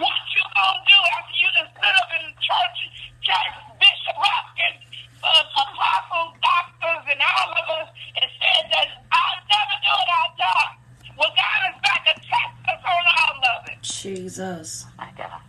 [0.00, 2.78] What you gonna do after you done stood up in church,
[3.24, 4.80] church Bishop Hopkins,
[5.20, 7.88] uh, apostles, doctors, and all of us,
[8.20, 10.72] and said that I'll never do it, I'll die.
[11.16, 13.80] Well, God is back to test us on all of it.
[13.82, 14.84] Jesus.
[14.98, 15.40] My God.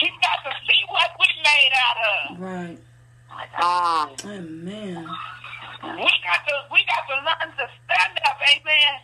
[0.00, 2.31] He's got to see what we made out of.
[2.42, 2.78] Right.
[3.60, 4.18] God.
[4.26, 5.06] Amen.
[5.82, 8.94] We got to we got to learn to stand up, amen,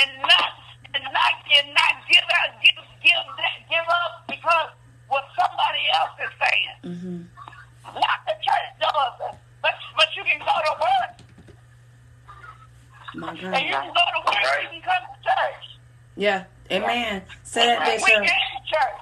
[0.00, 0.52] and not
[0.94, 4.70] and not and not give out give give that, give up because
[5.08, 6.76] what somebody else is saying.
[6.96, 8.00] Mm-hmm.
[8.00, 11.12] Not the church does but but you can go to work
[13.14, 13.84] My and you God.
[13.84, 14.72] can go to work.
[14.72, 15.64] You can come to church.
[16.16, 16.44] Yeah.
[16.72, 17.22] Amen.
[17.42, 19.00] Say that, We came to church.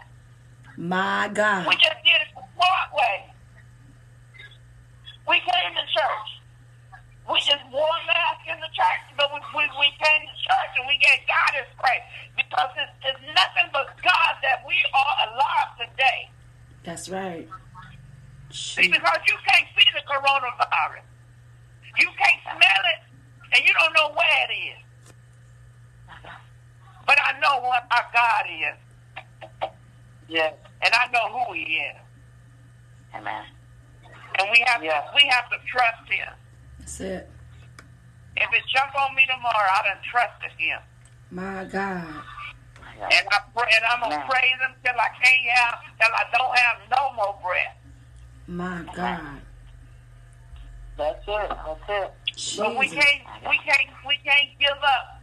[0.77, 1.67] My God.
[1.69, 3.31] We just did it the smart way.
[5.29, 6.29] We came to church.
[7.31, 10.73] We just wore a mask in the church, but we, we, we came to church
[10.77, 12.03] and we gave God his praise.
[12.37, 16.29] Because it's, it's nothing but God that we are alive today.
[16.83, 17.47] That's right.
[18.51, 18.93] See, Shoot.
[18.93, 21.07] because you can't see the coronavirus.
[21.97, 23.01] You can't smell it,
[23.55, 24.83] and you don't know where it is.
[27.07, 29.71] But I know what our God is.
[30.29, 30.55] Yes.
[30.83, 31.97] And I know who he is.
[33.15, 33.45] Amen.
[34.39, 35.01] And we have Yeah.
[35.01, 36.29] to we have to trust him.
[36.79, 37.31] That's it.
[38.37, 39.25] If it jump on me
[40.01, 40.81] tomorrow, I done trusted him.
[41.31, 42.25] My God.
[43.03, 46.59] And I pray, and I'm gonna praise him till I can't have till I don't
[46.59, 47.77] have no more breath.
[48.47, 49.41] My God.
[50.97, 51.49] That's it.
[51.51, 52.59] That's it.
[52.59, 55.19] But we can't we can't we can't give up.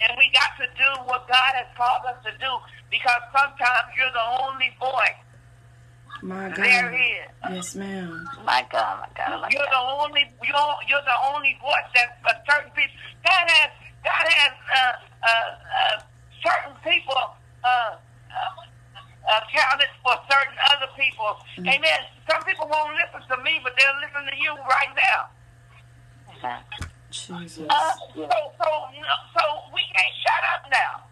[0.00, 2.50] And we got to do what God has called us to do
[2.90, 5.22] because sometimes you're the only voice
[6.22, 6.94] My God.
[6.94, 7.28] is.
[7.50, 8.28] Yes, ma'am.
[8.44, 9.00] My God.
[9.00, 9.40] My God.
[9.40, 9.72] My You're God.
[9.72, 12.94] the only you're, you're the only voice that a certain people.
[13.24, 13.70] God has
[14.04, 14.92] God has uh,
[15.24, 15.96] uh, uh,
[16.44, 17.16] certain people
[17.64, 21.40] uh, uh, accounted for certain other people.
[21.64, 22.00] Amen.
[22.28, 25.20] Some people won't listen to me, but they'll listen to you right now.
[26.36, 26.60] Amen.
[27.10, 27.64] Jesus.
[27.64, 28.28] Uh, so
[28.60, 28.68] so
[29.32, 29.42] so
[29.72, 31.08] we can't shut up now.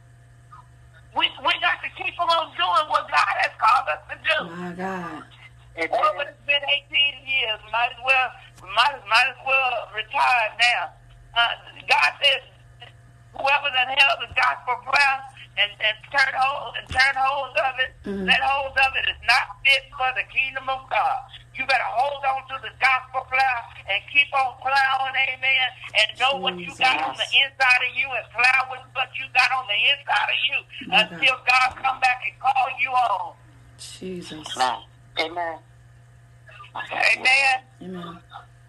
[1.16, 4.38] We we got to keep on doing what God has called us to do.
[4.52, 5.24] My God.
[5.72, 7.58] Well, but it's been 18 years.
[7.72, 8.28] Might as well,
[8.76, 10.92] might, might as well retire now.
[11.32, 11.48] Uh,
[11.88, 12.44] God says,
[13.32, 15.16] whoever that held the gospel prayer
[15.58, 18.26] and, and turn hold and turn hold of it, Mhm.
[18.26, 21.20] that hold of it is not fit for the kingdom of God.
[21.54, 23.58] You better hold on to the gospel plow
[23.88, 25.68] and keep on plowing, amen,
[26.00, 29.26] and know what you got on the inside of you and plow with what you
[29.34, 33.36] got on the inside of you My until God come back and call you home.
[33.78, 34.56] Jesus.
[34.56, 34.78] Amen.
[35.20, 35.58] Amen.
[36.76, 37.62] Amen.
[37.82, 38.20] Amen.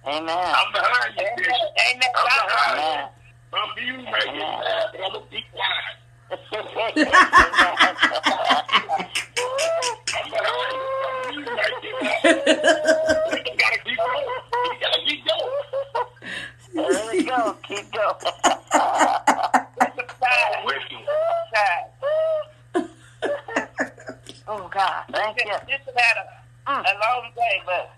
[0.05, 0.55] Amen.
[0.55, 1.53] I'm behind you, Bishop.
[1.87, 2.09] Amen.
[2.15, 2.79] I'm behind
[3.15, 3.22] you.
[3.53, 3.63] Amen.
[3.63, 5.97] I'm you right here, man, but I'm going to be quiet.
[6.31, 7.05] I'm behind you.
[10.15, 12.01] I'm you right here.
[13.33, 14.27] You got to keep going.
[14.65, 15.51] You got to keep going.
[16.73, 17.39] There we go.
[17.63, 18.17] Keep going.
[20.19, 20.97] side, With you.
[21.53, 21.87] side.
[24.47, 25.03] Oh, God.
[25.11, 25.51] Thank you.
[25.67, 26.25] This has had a,
[26.71, 27.91] a long day, but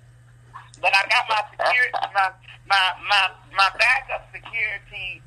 [0.82, 2.30] but I got my security, my
[2.68, 5.22] my my my backup security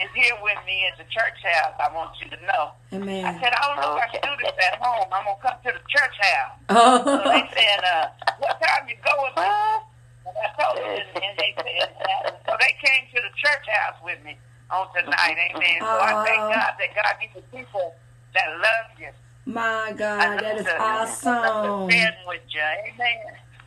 [0.00, 1.74] is here with me at the church house.
[1.78, 2.72] I want you to know.
[2.92, 5.06] I said I don't know if I can do this at home.
[5.12, 6.54] I'm gonna come to the church house.
[6.68, 7.30] So Oh.
[7.30, 8.06] they said, uh,
[8.38, 9.82] "What time you going?" What?
[10.26, 13.64] And I told them, and, and they said, uh, so they came to the church
[13.80, 14.36] house with me
[14.70, 15.36] on tonight.
[15.54, 15.78] Amen.
[15.80, 16.52] So I thank Oh.
[16.52, 17.94] God that God gives you people
[18.34, 19.08] that love you.
[19.46, 21.88] My God, that is awesome.
[21.90, 22.60] Stand with you.
[22.60, 23.16] Amen.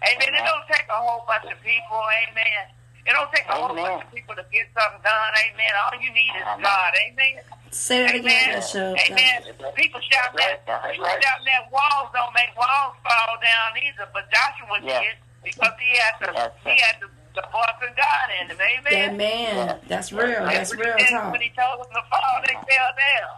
[0.06, 0.30] Amen.
[0.38, 1.98] It don't take a whole bunch of people.
[2.30, 2.70] Amen.
[3.06, 5.32] It don't take a whole bunch of people to get something done.
[5.50, 5.72] Amen.
[5.86, 6.92] All you need is God.
[7.10, 7.42] Amen.
[7.72, 8.98] Say that again, Amen.
[9.10, 9.74] Amen.
[9.76, 11.24] People shouting that, That's people right.
[11.24, 14.06] shouting that walls don't make walls fall down either.
[14.14, 15.02] But Joshua Yes.
[15.02, 15.16] did
[15.56, 18.58] because he had the Yes, he had the, the voice of God in him.
[18.60, 19.16] Amen.
[19.16, 19.80] Amen.
[19.88, 20.44] That's real.
[20.46, 21.32] That's real talk.
[21.32, 23.36] When he told them to fall, they fell down.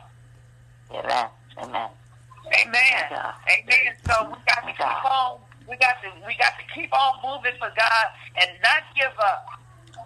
[1.06, 1.28] Amen.
[1.64, 1.90] Amen.
[2.66, 3.06] Amen.
[3.14, 3.96] Amen.
[4.08, 5.38] So we got to keep on.
[5.70, 8.06] We got to we got to keep on moving for God
[8.42, 9.46] and not give up.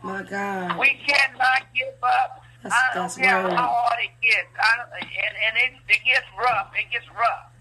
[0.04, 0.78] My God.
[0.80, 2.44] We cannot give up.
[2.64, 4.48] That's- I don't that's care how hard it gets.
[4.60, 6.72] I don't, and and it, it gets rough.
[6.76, 7.52] It gets rough.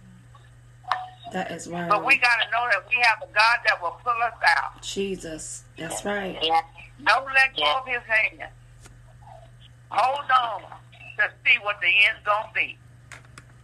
[1.33, 1.89] That is right.
[1.89, 4.81] But we got to know that we have a God that will pull us out.
[4.83, 5.65] Jesus.
[5.77, 6.39] That's right.
[7.05, 8.51] Don't let go of His hand.
[9.91, 10.63] Hold on
[11.19, 12.79] to see what the end's gonna be.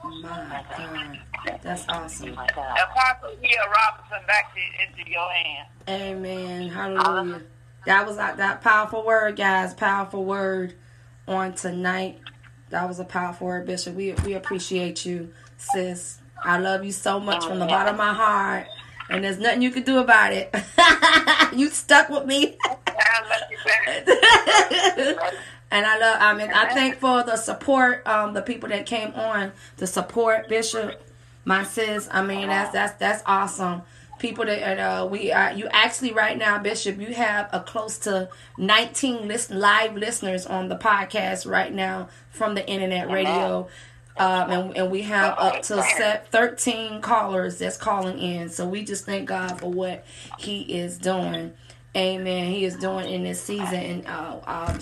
[0.05, 1.19] My God.
[1.63, 2.33] That's awesome.
[2.33, 5.69] Apostle Leah Robinson, back to, into your hands.
[5.89, 6.69] Amen.
[6.69, 7.43] Hallelujah.
[7.87, 9.75] That was that, that powerful word, guys.
[9.75, 10.75] Powerful word
[11.27, 12.21] on tonight.
[12.71, 13.95] That was a powerful word, Bishop.
[13.95, 16.19] We we appreciate you, sis.
[16.45, 18.67] I love you so much from the bottom of my heart.
[19.09, 20.55] And there's nothing you can do about it.
[21.55, 22.57] you stuck with me.
[25.73, 25.99] I love you back.
[25.99, 29.13] and I love I mean I thank for the support, um, the people that came
[29.15, 31.03] on to support Bishop,
[31.45, 32.09] my sis.
[32.11, 33.83] I mean that's that's that's awesome.
[34.19, 38.29] People that uh, we are you actually right now, Bishop, you have a close to
[38.59, 43.69] 19 list, live listeners on the podcast right now from the internet radio.
[44.17, 48.51] Um, and, and we have up to set 13 callers that's calling in.
[48.51, 50.05] So we just thank God for what
[50.39, 51.55] He is doing.
[51.97, 52.51] Amen.
[52.53, 53.75] He is doing in this season.
[53.75, 54.79] And uh, um,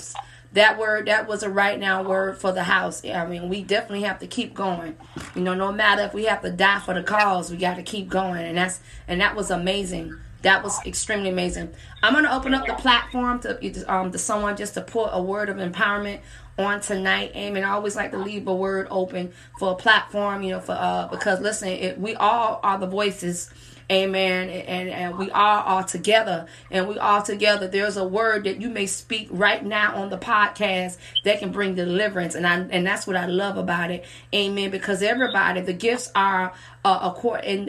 [0.53, 3.05] that word, that was a right now word for the house.
[3.05, 4.97] I mean, we definitely have to keep going.
[5.35, 7.83] You know, no matter if we have to die for the cause, we got to
[7.83, 8.45] keep going.
[8.45, 10.17] And that's and that was amazing.
[10.43, 11.73] That was extremely amazing.
[12.03, 15.23] I'm going to open up the platform to um to someone just to put a
[15.23, 16.21] word of empowerment
[16.59, 17.33] on tonight.
[17.37, 17.63] Amen.
[17.63, 21.07] I always like to leave a word open for a platform, you know, for uh
[21.09, 23.51] because listen, it, we all are the voices.
[23.91, 24.49] Amen.
[24.51, 26.47] And, and we are all together.
[26.71, 27.67] And we all together.
[27.67, 31.75] There's a word that you may speak right now on the podcast that can bring
[31.75, 32.35] deliverance.
[32.35, 34.05] And I and that's what I love about it.
[34.33, 34.71] Amen.
[34.71, 36.53] Because everybody, the gifts are
[36.85, 37.13] uh,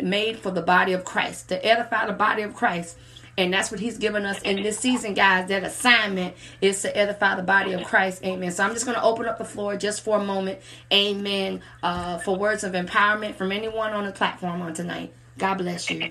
[0.03, 2.97] made for the body of Christ, to edify the body of Christ.
[3.37, 5.47] And that's what he's given us in this season, guys.
[5.47, 8.23] That assignment is to edify the body of Christ.
[8.23, 8.51] Amen.
[8.51, 10.59] So I'm just going to open up the floor just for a moment.
[10.93, 11.61] Amen.
[11.81, 15.13] Uh, for words of empowerment from anyone on the platform on tonight.
[15.37, 16.09] God bless you.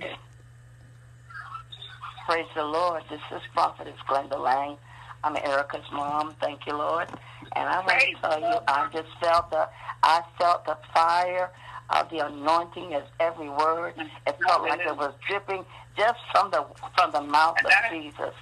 [2.26, 3.02] Praise the Lord.
[3.10, 4.76] This is Prophetess Glenda Lang.
[5.22, 6.34] I'm Erica's mom.
[6.40, 7.08] Thank you, Lord.
[7.56, 9.68] And I want to tell you, I just felt the,
[10.02, 11.50] I felt the fire
[11.90, 13.94] of the anointing as every word.
[14.26, 15.64] It felt like it was dripping
[15.96, 16.64] just from the
[16.96, 18.34] from the mouth of Jesus.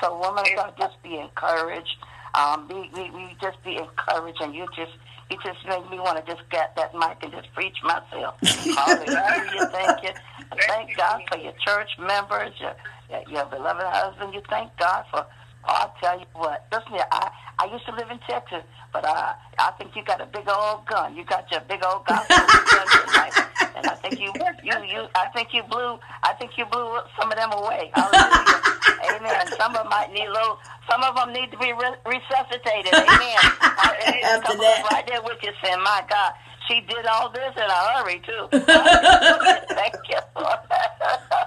[0.00, 1.96] So, woman of God, just be encouraged.
[2.34, 4.92] Um, be, be, be just be encouraged, and you just
[5.30, 8.34] you just made me want to just get that mic and just preach myself.
[8.42, 9.68] Hallelujah!
[9.72, 10.10] Thank you.
[10.66, 12.74] Thank God for your church members, your
[13.28, 14.34] your beloved husband.
[14.34, 15.26] You thank God for.
[15.64, 16.66] Oh, I'll tell you what.
[16.72, 18.62] Listen, here, I I used to live in Texas,
[18.92, 21.16] but uh, I think you got a big old gun.
[21.16, 22.36] You got your big old gospel
[22.70, 22.86] gun,
[23.76, 27.30] and I think you, you, you, I think you blew, I think you blew some
[27.30, 27.90] of them away.
[27.94, 28.77] Hallelujah.
[29.04, 29.46] Amen.
[29.58, 30.58] Some of them might need a little.
[30.90, 32.92] Some of them need to be re- resuscitated.
[32.94, 33.38] Amen.
[34.24, 36.32] After that, right there with you, saying, "My God."
[36.68, 38.46] She did all this in a hurry too.
[38.52, 40.18] Thank you.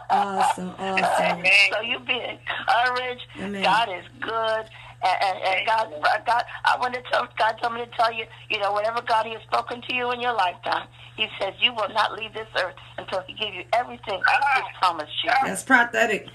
[0.10, 1.44] awesome, awesome.
[1.72, 3.28] So you be encouraged.
[3.40, 3.62] Amen.
[3.64, 4.66] God is good.
[5.04, 5.88] And, and, and God,
[6.26, 9.26] God, I want to tell God told me to tell you, you know, whatever God
[9.26, 10.88] has spoken to you in your lifetime,
[11.18, 14.22] He says you will not leave this earth until He gives you everything
[14.56, 15.32] He's promised you.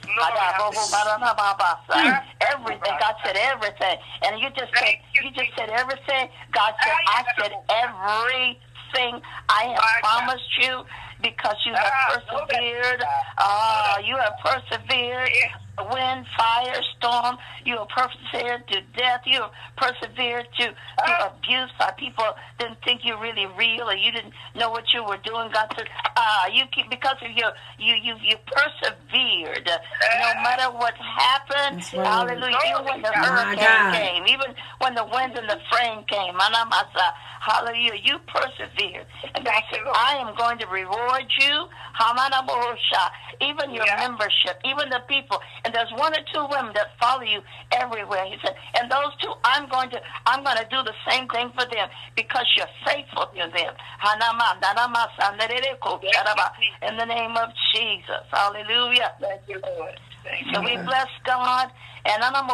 [0.03, 0.11] That's
[0.43, 0.59] prophetic.
[1.89, 2.27] Hmm.
[2.53, 2.95] Everything.
[3.01, 6.29] God said everything, and you just said you just said everything.
[6.53, 10.85] God said I said everything I have promised you
[11.23, 11.93] because you have
[12.51, 13.03] persevered.
[13.39, 15.31] Uh, you have persevered
[15.79, 17.37] wind, fire, storm.
[17.64, 19.22] You have persevered to death.
[19.27, 21.33] You have persevered to, to ah.
[21.37, 22.24] abuse by people
[22.59, 25.51] didn't think you really real or you didn't know what you were doing.
[25.53, 30.43] God said, ah, you keep, because of your, you, you, you persevered no ah.
[30.43, 31.85] matter what happened.
[31.93, 32.07] Right.
[32.07, 32.59] Hallelujah.
[32.68, 36.35] Even when the hurricane came, even when the wind and the frame came,
[37.41, 39.07] hallelujah, you persevered.
[39.35, 41.68] And God said, I am going to reward you.
[43.41, 43.97] Even your yeah.
[43.97, 47.43] membership, even the people and there's one or two women that follow you
[47.73, 48.25] everywhere.
[48.27, 51.51] He said, and those two, I'm going to, I'm going to do the same thing
[51.59, 53.75] for them because you're faithful to them.
[56.83, 59.11] In the name of Jesus, Hallelujah.
[59.21, 59.99] Thank you, Lord.
[60.55, 61.71] So we bless God.
[62.09, 62.49] And I'm and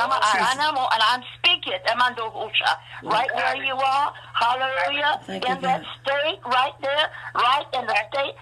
[0.00, 1.72] I'm and I'm and I'm speaking.
[3.02, 8.34] Right where you are, hallelujah, in that state, right there, right in the state,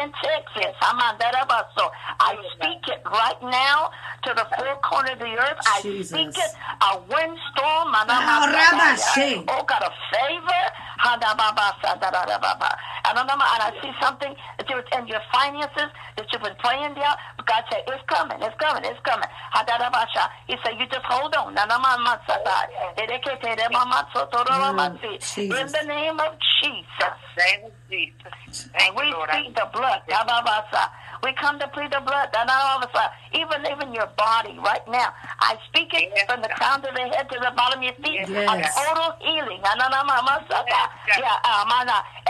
[0.00, 1.34] in Texas, Haman that
[1.78, 3.90] so I speak it right now
[4.24, 5.58] to the four corners of the earth.
[5.66, 6.52] I speak it.
[6.82, 7.94] A windstorm,
[9.48, 10.62] oh God, a favor,
[11.04, 11.22] and
[13.62, 17.14] I see something that you in your finances that you've been praying there.
[17.46, 19.28] God said, It's coming, it's coming, it's coming.
[20.46, 21.54] He said, You just hold on.
[21.54, 21.66] Mm,
[25.38, 27.18] in the name of Jesus.
[27.36, 28.70] Name of Jesus.
[28.74, 30.02] And we speak the blood.
[31.22, 32.28] We come to plead the blood.
[32.36, 32.90] And all of
[33.32, 35.12] even even your body right now.
[35.40, 37.94] I speak it yes, from the crown of the head to the bottom of your
[38.04, 38.28] feet.
[38.28, 38.76] Yes.
[38.76, 39.60] A total healing.
[39.64, 41.70] Yes, yeah, um,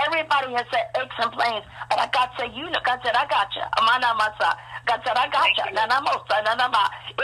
[0.07, 1.65] everybody has said aches and pains.
[1.91, 3.63] But I God said, you know, God said, I got you.
[4.87, 5.65] God said, I got you.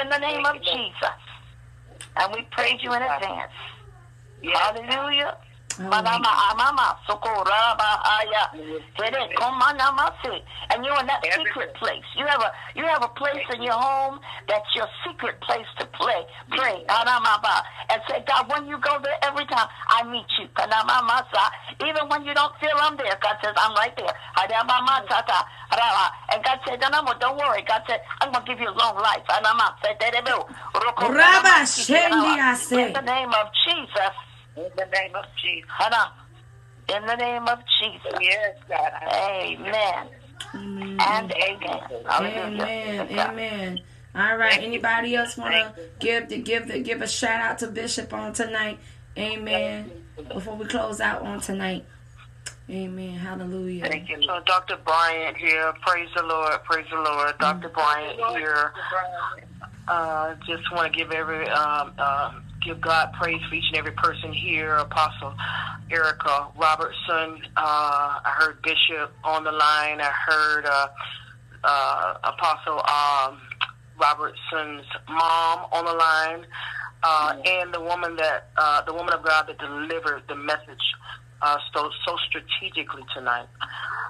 [0.00, 1.20] In the name of Jesus.
[2.16, 3.52] And we praise you in advance.
[4.42, 5.36] Hallelujah.
[5.78, 8.50] Manama amama ah, sokoraba aya.
[10.70, 12.04] And you're in that secret place.
[12.16, 15.86] You have a you have a place in your home that's your secret place to
[15.86, 16.26] play.
[16.50, 16.84] Pray.
[16.88, 20.48] Ah, and say, God, when you go there every time I meet you.
[21.86, 24.14] Even when you don't feel I'm there, God says, I'm right there.
[26.32, 27.62] And God said, no, don't worry.
[27.66, 29.22] God said, I'm going to give you a long life.
[32.72, 34.14] In the name of Jesus.
[34.57, 35.70] In the name of Jesus.
[36.88, 38.18] In the name of Jesus.
[38.20, 38.92] Yes, God.
[39.12, 40.09] Amen.
[40.55, 41.01] Amen.
[41.01, 41.80] And amen.
[42.07, 42.62] Hallelujah.
[42.62, 43.18] Amen.
[43.18, 43.80] Amen.
[44.14, 44.61] All right.
[44.61, 48.32] Anybody else want to give the give the give a shout out to Bishop on
[48.32, 48.78] tonight?
[49.16, 49.90] Amen.
[50.32, 51.84] Before we close out on tonight.
[52.68, 53.14] Amen.
[53.14, 53.86] Hallelujah.
[53.86, 54.76] Thank you, So Dr.
[54.84, 55.72] Bryant here.
[55.82, 56.62] Praise the Lord.
[56.64, 57.36] Praise the Lord.
[57.38, 57.68] Dr.
[57.68, 58.72] Bryant here.
[59.88, 62.32] Uh, just want to give every um, uh,
[62.64, 64.76] give God praise for each and every person here.
[64.76, 65.34] Apostle
[65.90, 67.42] Erica Robertson.
[67.56, 70.00] Uh, I heard Bishop on the line.
[70.00, 70.88] I heard uh,
[71.64, 73.40] uh, Apostle um,
[74.00, 76.46] Robertson's mom on the line,
[77.02, 80.94] uh, and the woman that uh, the woman of God that delivered the message
[81.43, 83.47] uh, so so strategically tonight.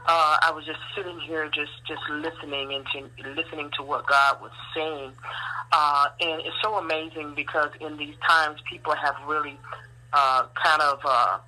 [0.07, 4.41] Uh, I was just sitting here, just just listening and to, listening to what God
[4.41, 5.13] was saying,
[5.73, 9.59] uh, and it's so amazing because in these times, people have really
[10.13, 11.39] uh, kind of uh,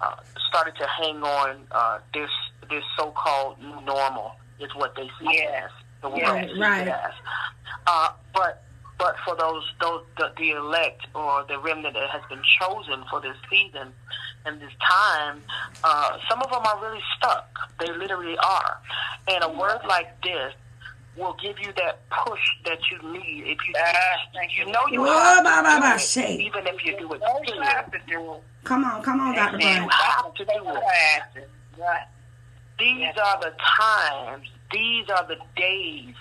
[0.00, 0.16] uh,
[0.48, 2.30] started to hang on uh, this
[2.70, 5.64] this so-called new normal is what they see Yes.
[5.64, 5.70] as.
[6.02, 6.88] The world Right, sees right.
[6.88, 7.12] as.
[7.86, 8.62] Uh, but
[8.98, 13.20] but for those those the, the elect or the remnant that has been chosen for
[13.20, 13.92] this season
[14.46, 15.42] and this time,
[15.84, 17.48] uh, some of them are really stuck.
[17.80, 18.78] They literally are.
[19.28, 20.54] And a word like this
[21.16, 23.44] will give you that push that you need.
[23.46, 23.74] If you
[24.34, 24.72] thank you you.
[24.72, 27.20] know you Whoa, have ba, ba, to ba, do it, even if you do it
[27.20, 27.64] Don't scared.
[27.64, 28.42] have to do it.
[28.64, 29.58] Come on, come on, Dr.
[29.58, 30.82] You have to do it.
[30.82, 31.40] Have to.
[31.78, 32.06] Right.
[32.78, 34.48] These are the times.
[34.72, 36.14] These are the days,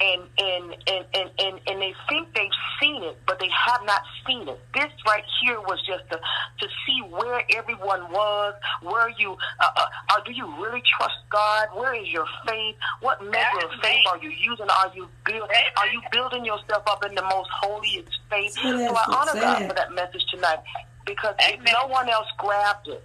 [0.00, 4.02] and and, and and and and they think they've seen it, but they have not
[4.26, 4.60] seen it.
[4.74, 8.54] This right here was just to to see where everyone was.
[8.82, 11.68] Where you uh, uh, uh, do you really trust God?
[11.74, 12.76] Where is your faith?
[13.00, 14.66] What measure of faith are you using?
[14.70, 18.52] Are you build, Are you building yourself up in the most holiest faith?
[18.52, 20.60] Say So I honor God for that message tonight
[21.06, 23.04] because if no one else grabbed it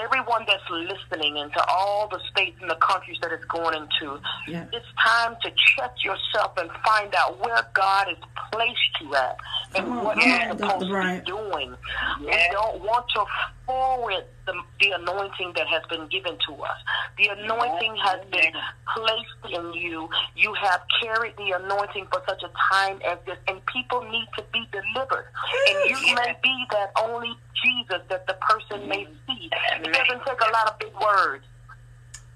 [0.00, 4.64] everyone that's listening into all the states and the countries that it's going into, Yeah.
[4.72, 8.16] it's time to check yourself and find out where God has
[8.52, 9.36] placed you at
[9.74, 10.58] and Come on, what you're on, Dr.
[10.58, 11.76] supposed to be doing.
[12.20, 13.24] We don't want to
[13.66, 16.78] forward the, the anointing that has been given to us.
[17.18, 18.52] The anointing has been
[18.94, 20.08] placed in you.
[20.36, 24.44] You have carried the anointing for such a time as this, and people need to
[24.52, 25.26] be delivered.
[25.68, 27.32] And you may be that only
[27.62, 29.50] Jesus that the person may see.
[29.72, 31.44] It doesn't take a lot of big words.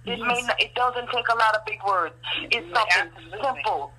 [0.06, 2.14] It may not, it doesn't take a lot of big words.
[2.50, 3.10] It's something
[3.42, 3.92] simple.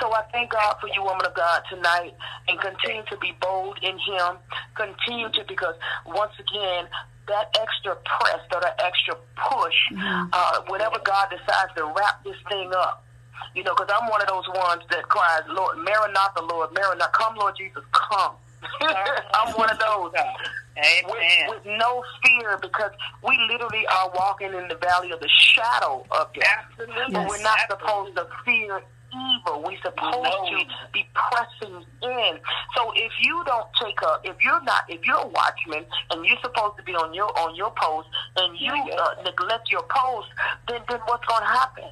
[0.00, 2.14] So I thank God for you, woman of God, tonight,
[2.48, 4.38] and continue to be bold in Him.
[4.74, 5.74] Continue to, because
[6.06, 6.86] once again,
[7.28, 9.74] that extra press or that extra push,
[10.32, 13.04] uh, whenever God decides to wrap this thing up,
[13.54, 17.36] you know, because I'm one of those ones that cries, Lord, Maranatha, Lord, Maranatha, come,
[17.36, 18.34] Lord Jesus, come.
[19.34, 20.12] I'm one of those.
[20.12, 21.48] With, Amen.
[21.48, 22.90] with no fear because
[23.22, 26.64] we literally are walking in the valley of the shadow of death.
[26.72, 27.12] Absolutely.
[27.12, 28.82] But we're not supposed to fear
[29.14, 29.62] evil.
[29.62, 30.46] We're supposed No.
[30.58, 32.40] to be pressing in.
[32.76, 36.40] So if you don't take up, if you're not, if you're a watchman and you're
[36.42, 38.94] supposed to be on your on your post and you Yeah.
[38.96, 40.28] uh, neglect your post,
[40.68, 41.84] then then what's going to happen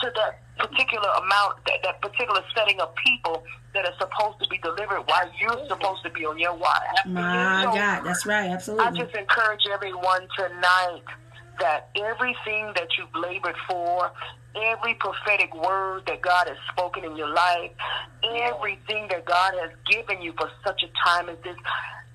[0.00, 3.44] to that particular amount, that, that particular setting of people
[3.74, 6.80] that are supposed to be delivered while you're supposed to be on your watch?
[7.06, 8.86] My So- God, that's right, absolutely.
[8.86, 11.02] I just encourage everyone tonight
[11.58, 14.10] that everything that you've labored for,
[14.56, 17.70] every prophetic word that God has spoken in your life,
[18.24, 21.56] everything that God has given you for such a time as this,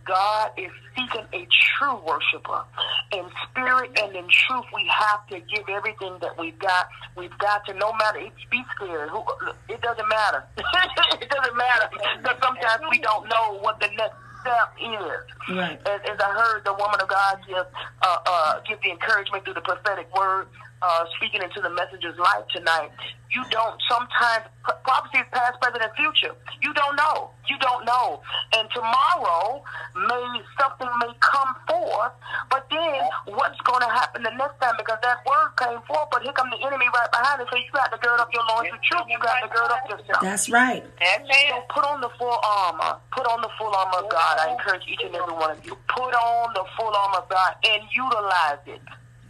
[0.05, 2.63] God is seeking a true worshiper.
[3.11, 6.87] In spirit and in truth, we have to give everything that we've got.
[7.17, 9.09] We've got to, no matter, it, be scared.
[9.09, 9.23] Who,
[9.67, 10.43] it doesn't matter.
[10.57, 11.89] it doesn't matter.
[12.21, 15.79] Because sometimes we don't know what the next step is Right.
[15.87, 17.65] as, as I heard the woman of God give
[18.01, 20.47] uh, uh, give the encouragement through the prophetic word,
[20.81, 22.91] uh, speaking into the messenger's life tonight.
[23.31, 24.47] You don't sometimes
[24.83, 26.35] prophecy is past, present, and future.
[26.61, 27.31] You don't know.
[27.49, 28.21] You don't know.
[28.55, 29.63] And tomorrow
[29.95, 32.13] may something may come forth,
[32.49, 34.75] but then what's going to happen the next time?
[34.77, 37.47] Because that word came forth, but here come the enemy right behind it.
[37.51, 39.03] So you got to gird up your loins with truth.
[39.09, 40.21] You got to gird up yourself.
[40.21, 40.83] That's right.
[40.85, 41.63] So Amen.
[41.73, 42.99] put on the full armor.
[43.11, 44.39] Put on the full armor of God.
[44.39, 45.75] I encourage each and every one of you.
[45.89, 48.81] Put on the full armor of God and utilize it.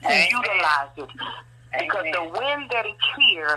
[0.05, 0.27] Amen.
[0.31, 1.09] Utilize it.
[1.77, 3.49] Because the wind that is here